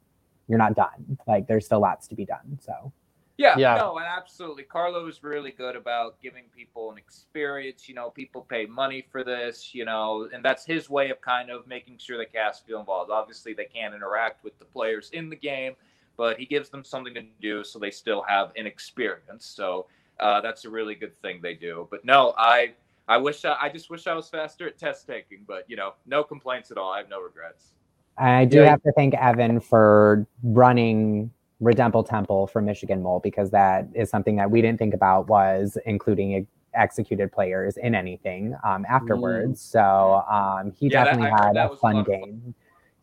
[0.47, 1.17] you're not done.
[1.27, 2.59] Like there's still lots to be done.
[2.61, 2.91] So
[3.37, 4.63] yeah, yeah, no, absolutely.
[4.63, 7.87] Carlo is really good about giving people an experience.
[7.87, 11.51] You know, people pay money for this, you know, and that's his way of kind
[11.51, 13.11] of making sure the cast feel involved.
[13.11, 15.73] Obviously, they can't interact with the players in the game,
[16.17, 19.45] but he gives them something to do so they still have an experience.
[19.45, 19.85] So
[20.19, 21.87] uh, that's a really good thing they do.
[21.91, 22.73] But no, I
[23.07, 25.93] I wish I, I just wish I was faster at test taking, but you know,
[26.07, 26.91] no complaints at all.
[26.91, 27.73] I have no regrets.
[28.17, 28.71] I do yeah.
[28.71, 31.29] have to thank Evan for running
[31.61, 35.77] Redemple Temple for Michigan Mole because that is something that we didn't think about was
[35.85, 36.45] including
[36.75, 39.61] executed players in anything um, afterwards.
[39.61, 39.71] Mm.
[39.71, 42.53] So um, he yeah, definitely that, had a fun game.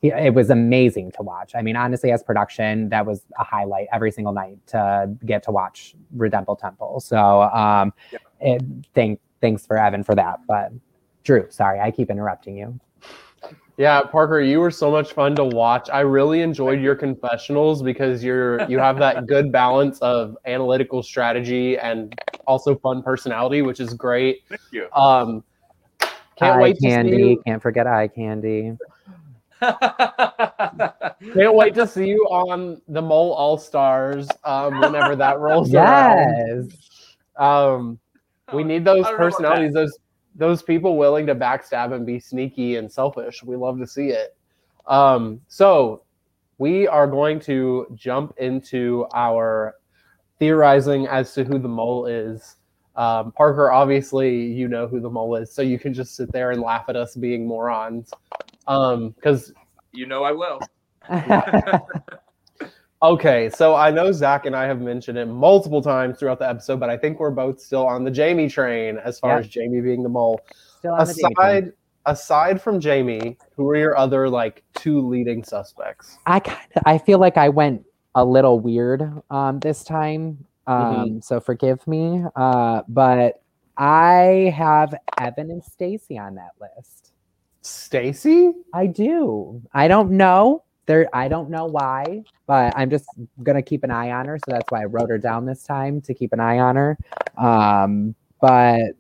[0.00, 1.52] He, it was amazing to watch.
[1.54, 5.50] I mean, honestly, as production, that was a highlight every single night to get to
[5.50, 7.00] watch Redemple Temple.
[7.00, 8.18] So um, yeah.
[8.40, 8.62] it,
[8.94, 10.40] thank, thanks for Evan for that.
[10.46, 10.72] But
[11.24, 12.78] Drew, sorry, I keep interrupting you.
[13.76, 15.90] Yeah, Parker, you were so much fun to watch.
[15.92, 21.76] I really enjoyed your confessionals because you're you have that good balance of analytical strategy
[21.78, 22.14] and
[22.46, 24.42] also fun personality, which is great.
[24.48, 24.88] Thank you.
[24.92, 25.42] Um,
[26.36, 27.10] can't eye wait candy.
[27.10, 27.42] To see you.
[27.44, 28.76] Can't forget eye candy.
[29.60, 36.68] can't wait to see you on the Mole All Stars um, whenever that rolls yes.
[37.36, 37.74] around.
[37.76, 37.98] Um,
[38.52, 39.98] we need those personalities, those
[40.34, 43.42] those people willing to backstab and be sneaky and selfish.
[43.42, 44.36] We love to see it.
[44.86, 46.02] Um, so
[46.58, 49.74] we are going to jump into our
[50.38, 52.56] theorizing as to who the mole is.
[52.96, 56.52] Um, Parker, obviously, you know who the mole is, so you can just sit there
[56.52, 58.10] and laugh at us being morons.
[58.60, 59.56] Because um,
[59.92, 60.60] you know I will.
[63.04, 66.80] Okay, so I know Zach and I have mentioned it multiple times throughout the episode,
[66.80, 70.02] but I think we're both still on the Jamie train as far as Jamie being
[70.02, 70.40] the mole.
[70.78, 71.72] Still aside
[72.06, 76.16] aside from Jamie, who are your other like two leading suspects?
[76.24, 77.84] I kind of I feel like I went
[78.14, 81.20] a little weird um, this time, um, mm-hmm.
[81.20, 82.24] so forgive me.
[82.34, 83.42] Uh, but
[83.76, 87.12] I have Evan and Stacy on that list.
[87.60, 88.52] Stacy?
[88.72, 89.60] I do.
[89.74, 93.08] I don't know there i don't know why but i'm just
[93.42, 94.38] gonna keep an eye on her.
[94.38, 96.98] So that's why i wrote her down this time to keep an eye on her.
[97.36, 98.92] Um but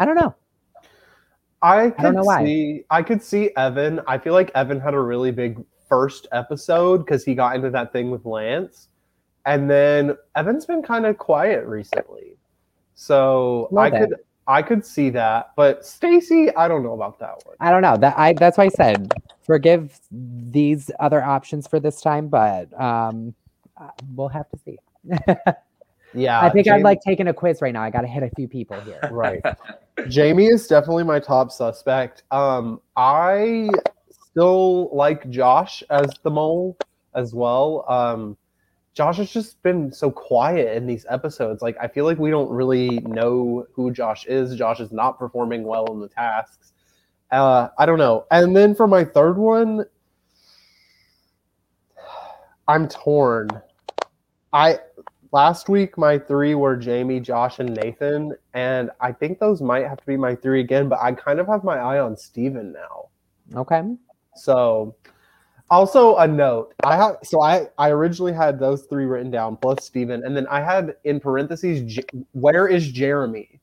[0.00, 0.34] i don't know.
[1.60, 2.44] I could I don't know why.
[2.44, 4.00] see i could see evan.
[4.06, 7.92] I feel like evan had a really big first episode because he got into that
[7.92, 8.88] thing with lance.
[9.46, 12.36] And then evan's been kind of quiet recently.
[12.94, 14.14] So i could
[14.48, 17.56] I could see that, but Stacy, I don't know about that one.
[17.60, 17.98] I don't know.
[17.98, 19.12] That I that's why I said
[19.48, 23.34] forgive these other options for this time, but um
[23.80, 24.78] uh, we'll have to see.
[26.14, 26.40] yeah.
[26.40, 27.82] I think Jamie, I'm like taking a quiz right now.
[27.82, 29.00] I got to hit a few people here.
[29.10, 29.40] Right.
[30.08, 32.22] Jamie is definitely my top suspect.
[32.30, 33.70] Um I
[34.10, 36.76] still like Josh as the mole
[37.14, 37.84] as well.
[37.88, 38.36] Um
[38.92, 41.62] Josh has just been so quiet in these episodes.
[41.62, 44.56] Like I feel like we don't really know who Josh is.
[44.56, 46.72] Josh is not performing well in the tasks.
[47.30, 48.26] Uh, I don't know.
[48.30, 49.84] And then for my third one,
[52.66, 53.48] I'm torn.
[54.52, 54.78] I
[55.32, 59.98] last week my three were Jamie, Josh, and Nathan, and I think those might have
[59.98, 60.88] to be my three again.
[60.88, 63.08] But I kind of have my eye on Steven now.
[63.58, 63.82] Okay.
[64.34, 64.94] So
[65.70, 66.74] also, a note.
[66.82, 70.46] I have so I I originally had those three written down plus Steven, and then
[70.46, 71.98] I had in parentheses,
[72.32, 73.60] where is Jeremy?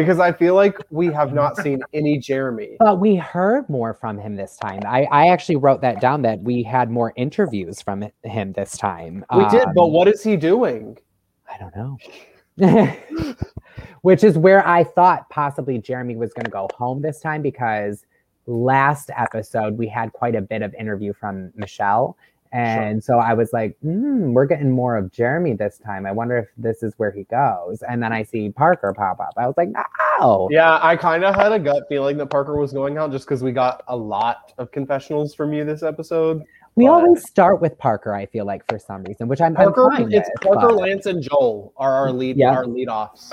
[0.00, 2.76] Because I feel like we have not seen any Jeremy.
[2.78, 4.80] But we heard more from him this time.
[4.86, 9.24] I, I actually wrote that down that we had more interviews from him this time.
[9.34, 10.96] We did, but Um, what is he doing?
[11.48, 13.36] I don't know.
[14.02, 18.06] Which is where I thought possibly Jeremy was going to go home this time because
[18.46, 22.16] last episode we had quite a bit of interview from Michelle.
[22.52, 26.04] And so I was like, hmm, we're getting more of Jeremy this time.
[26.04, 27.82] I wonder if this is where he goes.
[27.88, 29.34] And then I see Parker pop up.
[29.36, 29.68] I was like,
[30.20, 30.48] no.
[30.50, 33.42] Yeah, I kind of had a gut feeling that Parker was going out just because
[33.44, 36.42] we got a lot of confessionals from you this episode.
[36.74, 39.72] We But- always start with Parker, I feel like, for some reason, which I'm, I'm
[39.72, 42.50] Parker, it's with, Parker, but Lance, and Joel are our lead, Yeah.
[42.56, 43.32] our lead offs.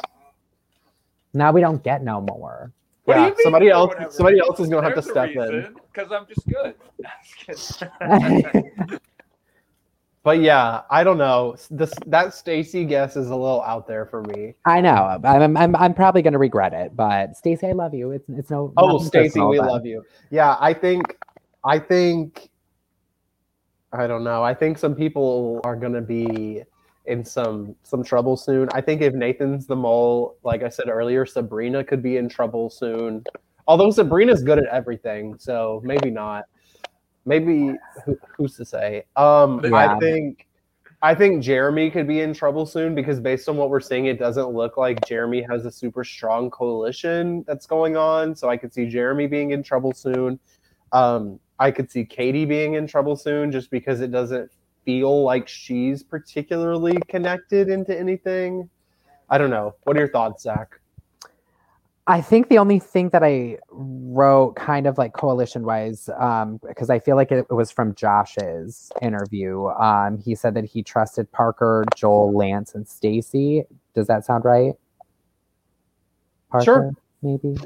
[1.33, 2.71] now we don't get no more.
[3.07, 5.07] What do Yeah, you mean somebody else, whatever somebody else is gonna have to There's
[5.07, 5.75] a step in.
[5.93, 6.75] Because I'm just good.
[7.45, 7.83] Just.
[10.23, 11.55] But yeah, I don't know.
[11.71, 14.55] This that Stacy guess is a little out there for me.
[14.65, 15.21] I know.
[15.23, 18.11] I'm, I'm, I'm probably going to regret it, but Stacey, I love you.
[18.11, 18.73] It's, it's no.
[18.75, 20.03] Oh, nothing Stacy, we but- love you.
[20.29, 21.15] Yeah, I think,
[21.63, 22.49] I think,
[23.93, 24.43] I don't know.
[24.43, 26.63] I think some people are gonna be
[27.07, 28.69] in some some trouble soon.
[28.73, 32.69] I think if Nathan's the mole, like I said earlier, Sabrina could be in trouble
[32.69, 33.23] soon.
[33.67, 36.45] Although Sabrina's good at everything, so maybe not.
[37.25, 39.05] Maybe who, who's to say?
[39.15, 39.95] Um, Yeah.
[39.95, 40.43] I think.
[41.03, 44.17] I think Jeremy could be in trouble soon because based on what we're seeing, it
[44.17, 48.35] doesn't look like Jeremy has a super strong coalition that's going on.
[48.35, 50.39] So I could see Jeremy being in trouble soon.
[50.93, 54.51] Um, I could see Katie being in trouble soon just because it doesn't
[54.87, 58.69] feel like she's particularly connected into anything.
[59.29, 59.75] I don't know.
[59.83, 60.79] What are your thoughts, Zach?
[62.07, 66.89] I think the only thing that I wrote kind of like coalition wise, um, because
[66.89, 69.65] I feel like it was from Josh's interview.
[69.67, 73.65] Um, he said that he trusted Parker, Joel, Lance, and Stacy.
[73.93, 74.75] Does that sound right?
[76.49, 76.91] Parker, Sure.
[77.21, 77.57] maybe.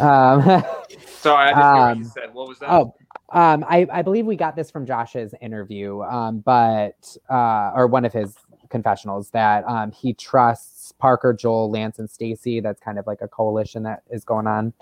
[0.00, 0.42] Um,
[1.06, 2.34] Sorry, I just heard what you Um, said.
[2.34, 2.70] What was that?
[2.70, 2.92] Oh,
[3.34, 8.04] um, I, I believe we got this from Josh's interview, um, but uh, or one
[8.04, 8.36] of his
[8.70, 12.60] confessionals that um, he trusts Parker, Joel, Lance, and Stacy.
[12.60, 14.72] That's kind of like a coalition that is going on.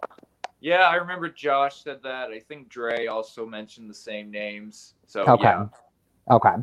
[0.61, 2.31] Yeah, I remember Josh said that.
[2.31, 4.95] I think Dre also mentioned the same names.
[5.07, 5.45] So Okay.
[5.45, 5.67] yeah.
[6.31, 6.55] Okay.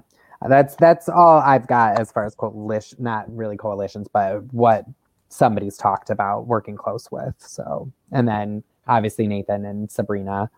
[0.47, 4.85] That's that's all I've got as far as coalition, not really coalitions, but what
[5.27, 7.35] somebody's talked about working close with.
[7.39, 10.49] So, and then obviously Nathan and Sabrina.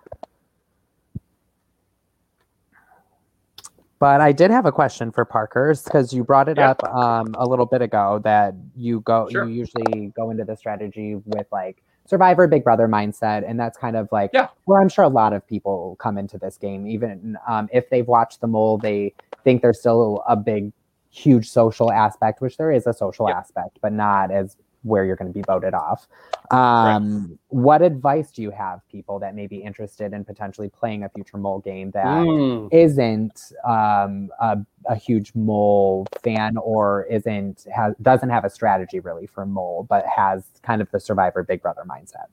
[4.01, 6.71] But I did have a question for Parker's because you brought it Yeah.
[6.71, 9.45] up um, a little bit ago that you go Sure.
[9.45, 13.95] you usually go into the strategy with like survivor big brother mindset and that's kind
[13.95, 14.47] of like Yeah.
[14.65, 18.07] where i'm sure a lot of people come into this game even um, if they've
[18.07, 20.73] watched the mole they think there's still a big
[21.11, 23.37] huge social aspect which there is a social Yeah.
[23.37, 26.07] aspect but not as where you're going to be voted off
[26.51, 31.09] um, what advice do you have people that may be interested in potentially playing a
[31.09, 32.71] future mole game that Mm.
[32.71, 34.57] isn't um, a,
[34.87, 40.05] a huge mole fan or isn't has doesn't have a strategy really for mole but
[40.07, 42.27] has kind of the survivor big brother mindset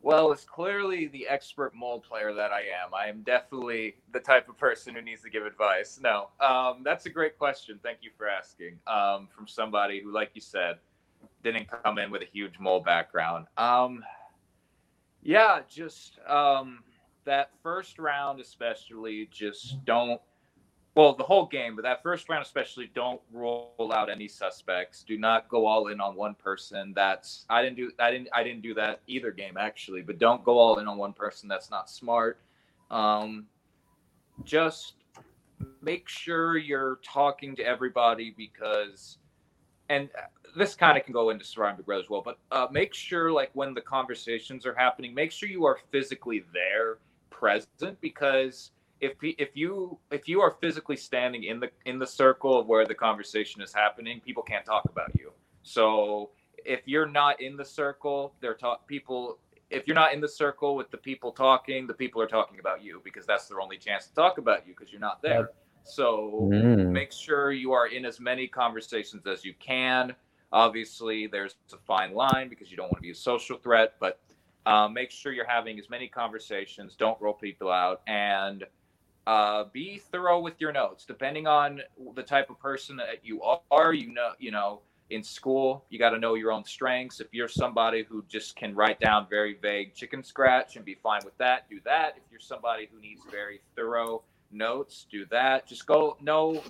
[0.00, 4.48] Well, as clearly the expert mole player that I am, I am definitely the type
[4.48, 5.98] of person who needs to give advice.
[6.00, 7.80] No, um, that's a great question.
[7.82, 8.78] Thank you for asking.
[8.86, 10.78] Um, from somebody who, like you said,
[11.42, 13.46] didn't come in with a huge mole background.
[13.56, 14.04] Um,
[15.22, 16.80] yeah, just um,
[17.24, 20.20] that first round, especially, just don't.
[20.94, 25.04] Well, the whole game, but that first round especially, don't roll out any suspects.
[25.04, 26.92] Do not go all in on one person.
[26.94, 30.02] That's I didn't do I didn't I didn't do that either game actually.
[30.02, 31.48] But don't go all in on one person.
[31.48, 32.40] That's not smart.
[32.90, 33.46] Um,
[34.44, 34.94] just
[35.82, 39.18] make sure you're talking to everybody because,
[39.88, 40.08] and
[40.56, 42.22] this kind of can go into surrounding Big Brother as well.
[42.24, 46.44] But uh, make sure like when the conversations are happening, make sure you are physically
[46.52, 46.98] there,
[47.30, 52.58] present because if if you if you are physically standing in the in the circle
[52.58, 55.32] of where the conversation is happening, people can't talk about you.
[55.62, 56.30] So
[56.64, 59.38] if you're not in the circle, they're talk people.
[59.70, 62.82] If you're not in the circle with the people talking, the people are talking about
[62.82, 65.50] you because that's their only chance to talk about you because you're not there.
[65.84, 66.90] So Mm.
[66.92, 70.16] make sure you are in as many conversations as you can.
[70.52, 74.20] Obviously, there's a fine line because you don't want to be a social threat, but
[74.66, 76.94] uh, make sure you're having as many conversations.
[76.96, 78.64] Don't roll people out and
[79.26, 81.04] uh, be thorough with your notes.
[81.04, 81.80] Depending on
[82.14, 84.80] the type of person that you are, you know, you know,
[85.10, 87.20] in school, you got to know your own strengths.
[87.20, 91.20] If you're somebody who just can write down very vague chicken scratch and be fine
[91.24, 92.14] with that, do that.
[92.16, 95.66] If you're somebody who needs very thorough notes, do that.
[95.66, 96.62] Just go know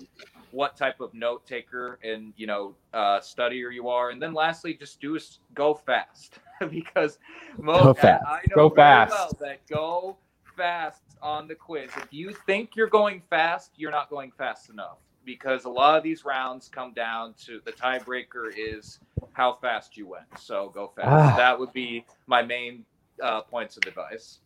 [0.51, 4.73] what type of note taker and you know uh, studier you are, and then lastly,
[4.73, 6.39] just do is go fast.
[6.69, 7.19] because
[7.57, 8.23] Mo, Go I- fast.
[8.27, 9.11] I know Go very fast.
[9.11, 10.17] well that go
[10.57, 11.89] fast on the quiz.
[11.95, 16.03] If you think you're going fast, you're not going fast enough because a lot of
[16.03, 18.99] these rounds come down to the tiebreaker is
[19.33, 20.25] how fast you went.
[20.37, 21.07] So go fast.
[21.33, 21.37] Ah.
[21.37, 22.83] that would be my main
[23.23, 24.39] uh, points of advice.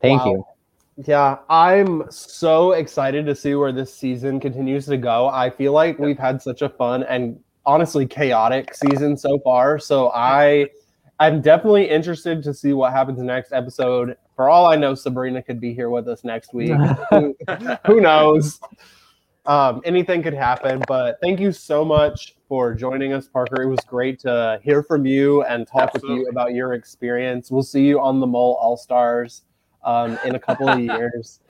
[0.00, 0.30] Thank Wow.
[0.32, 0.46] you.
[1.04, 5.28] Yeah, I'm so excited to see where this season continues to go.
[5.28, 9.78] I feel like we've had such a fun and honestly chaotic season so far.
[9.78, 10.70] So I
[11.18, 14.16] I'm definitely interested to see what happens next episode.
[14.36, 16.72] For all I know, Sabrina could be here with us next week.
[17.10, 17.36] who,
[17.86, 18.60] who knows?
[19.46, 23.62] Um, anything could happen, but thank you so much for joining us, Parker.
[23.62, 27.50] It was great to hear from you and talk with you about your experience.
[27.50, 29.42] We'll see you on the Mole All Stars
[29.86, 31.40] um, in a couple of years.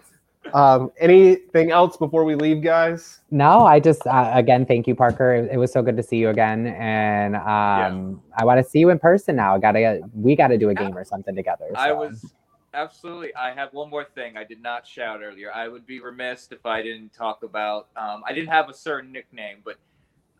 [0.55, 3.21] Um, anything else before we leave, guys?
[3.31, 5.35] No, I just uh, again thank you, Parker.
[5.35, 8.79] It, it was so good to see you again, and um, I want to see
[8.79, 9.59] you in person now.
[9.59, 11.67] Got to we got to do a game or something together.
[11.75, 12.33] I was
[12.75, 13.35] absolutely.
[13.35, 15.53] I have one more thing I did not shout earlier.
[15.53, 17.89] I would be remiss if I didn't talk about.
[17.97, 19.77] Um, I didn't have a certain nickname, but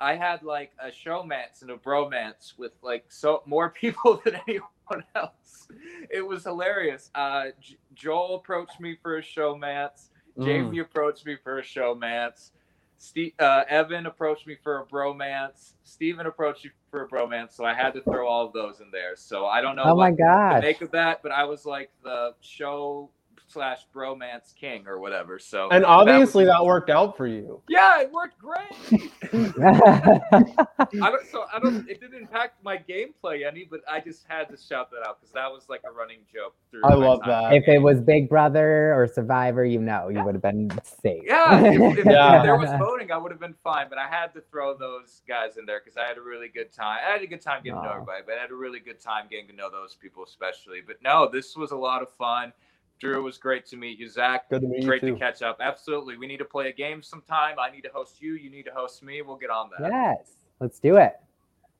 [0.01, 5.05] I had like a showmance and a bromance with like so more people than anyone
[5.15, 5.69] else.
[6.11, 7.11] It was hilarious.
[7.15, 10.09] Uh, J- Joel approached me for a showmance.
[10.39, 12.51] Jamie approached me for a showmance.
[12.99, 15.75] Steve, uh, Evan approached me for a bromance.
[15.85, 17.53] Steven approached me for a bromance.
[17.53, 19.17] So I had to throw all of those in there.
[19.17, 21.91] So I don't know Oh my what to make of that, but I was like
[22.03, 23.11] the show
[23.49, 25.39] slash bromance king or whatever.
[25.39, 27.63] So And obviously that worked out for you.
[27.69, 29.11] yeah, it worked great.
[29.33, 34.49] I don't so I don't it didn't impact my gameplay any, but I just had
[34.51, 36.83] to shout that out because that was like a running joke through.
[36.85, 37.53] I love time that.
[37.53, 40.71] in if it was Big Brother or Survivor, you know, you would have been
[41.03, 41.23] safe.
[41.25, 42.39] Yeah, if, if, Yeah.
[42.39, 45.23] if there was voting, I would have been fine, but I had to throw those
[45.29, 46.99] guys in there because I had a really good time.
[47.07, 49.01] I had a good time getting to know everybody, but I had a really good
[49.01, 50.81] time getting to know those people, especially.
[50.87, 52.53] But no, this was a lot of fun.
[52.99, 54.09] Drew, it was great to meet you.
[54.09, 55.59] Zach, Good to meet you great to catch up.
[55.61, 56.17] Absolutely.
[56.17, 57.57] We need to play a game sometime.
[57.59, 58.35] I need to host you.
[58.35, 59.21] You need to host me.
[59.23, 59.91] We'll get on that.
[59.91, 61.17] yes, let's do it.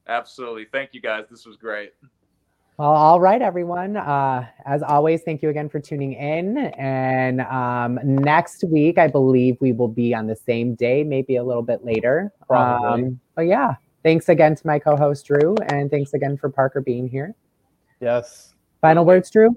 [0.09, 0.67] Absolutely.
[0.71, 1.25] Thank you guys.
[1.31, 1.95] This was great.
[2.79, 3.97] Well, all right, everyone.
[3.97, 6.59] Uh, as always, thank you again for tuning in.
[6.59, 11.43] And um, next week, I believe we will be on the same day, maybe a
[11.43, 12.31] little bit later.
[12.47, 13.05] Probably.
[13.05, 17.09] Um, but yeah, thanks again to my co-host Drew, and thanks again for Parker being
[17.09, 17.35] here.
[18.01, 18.53] Yes.
[18.83, 19.57] Final words, Drew.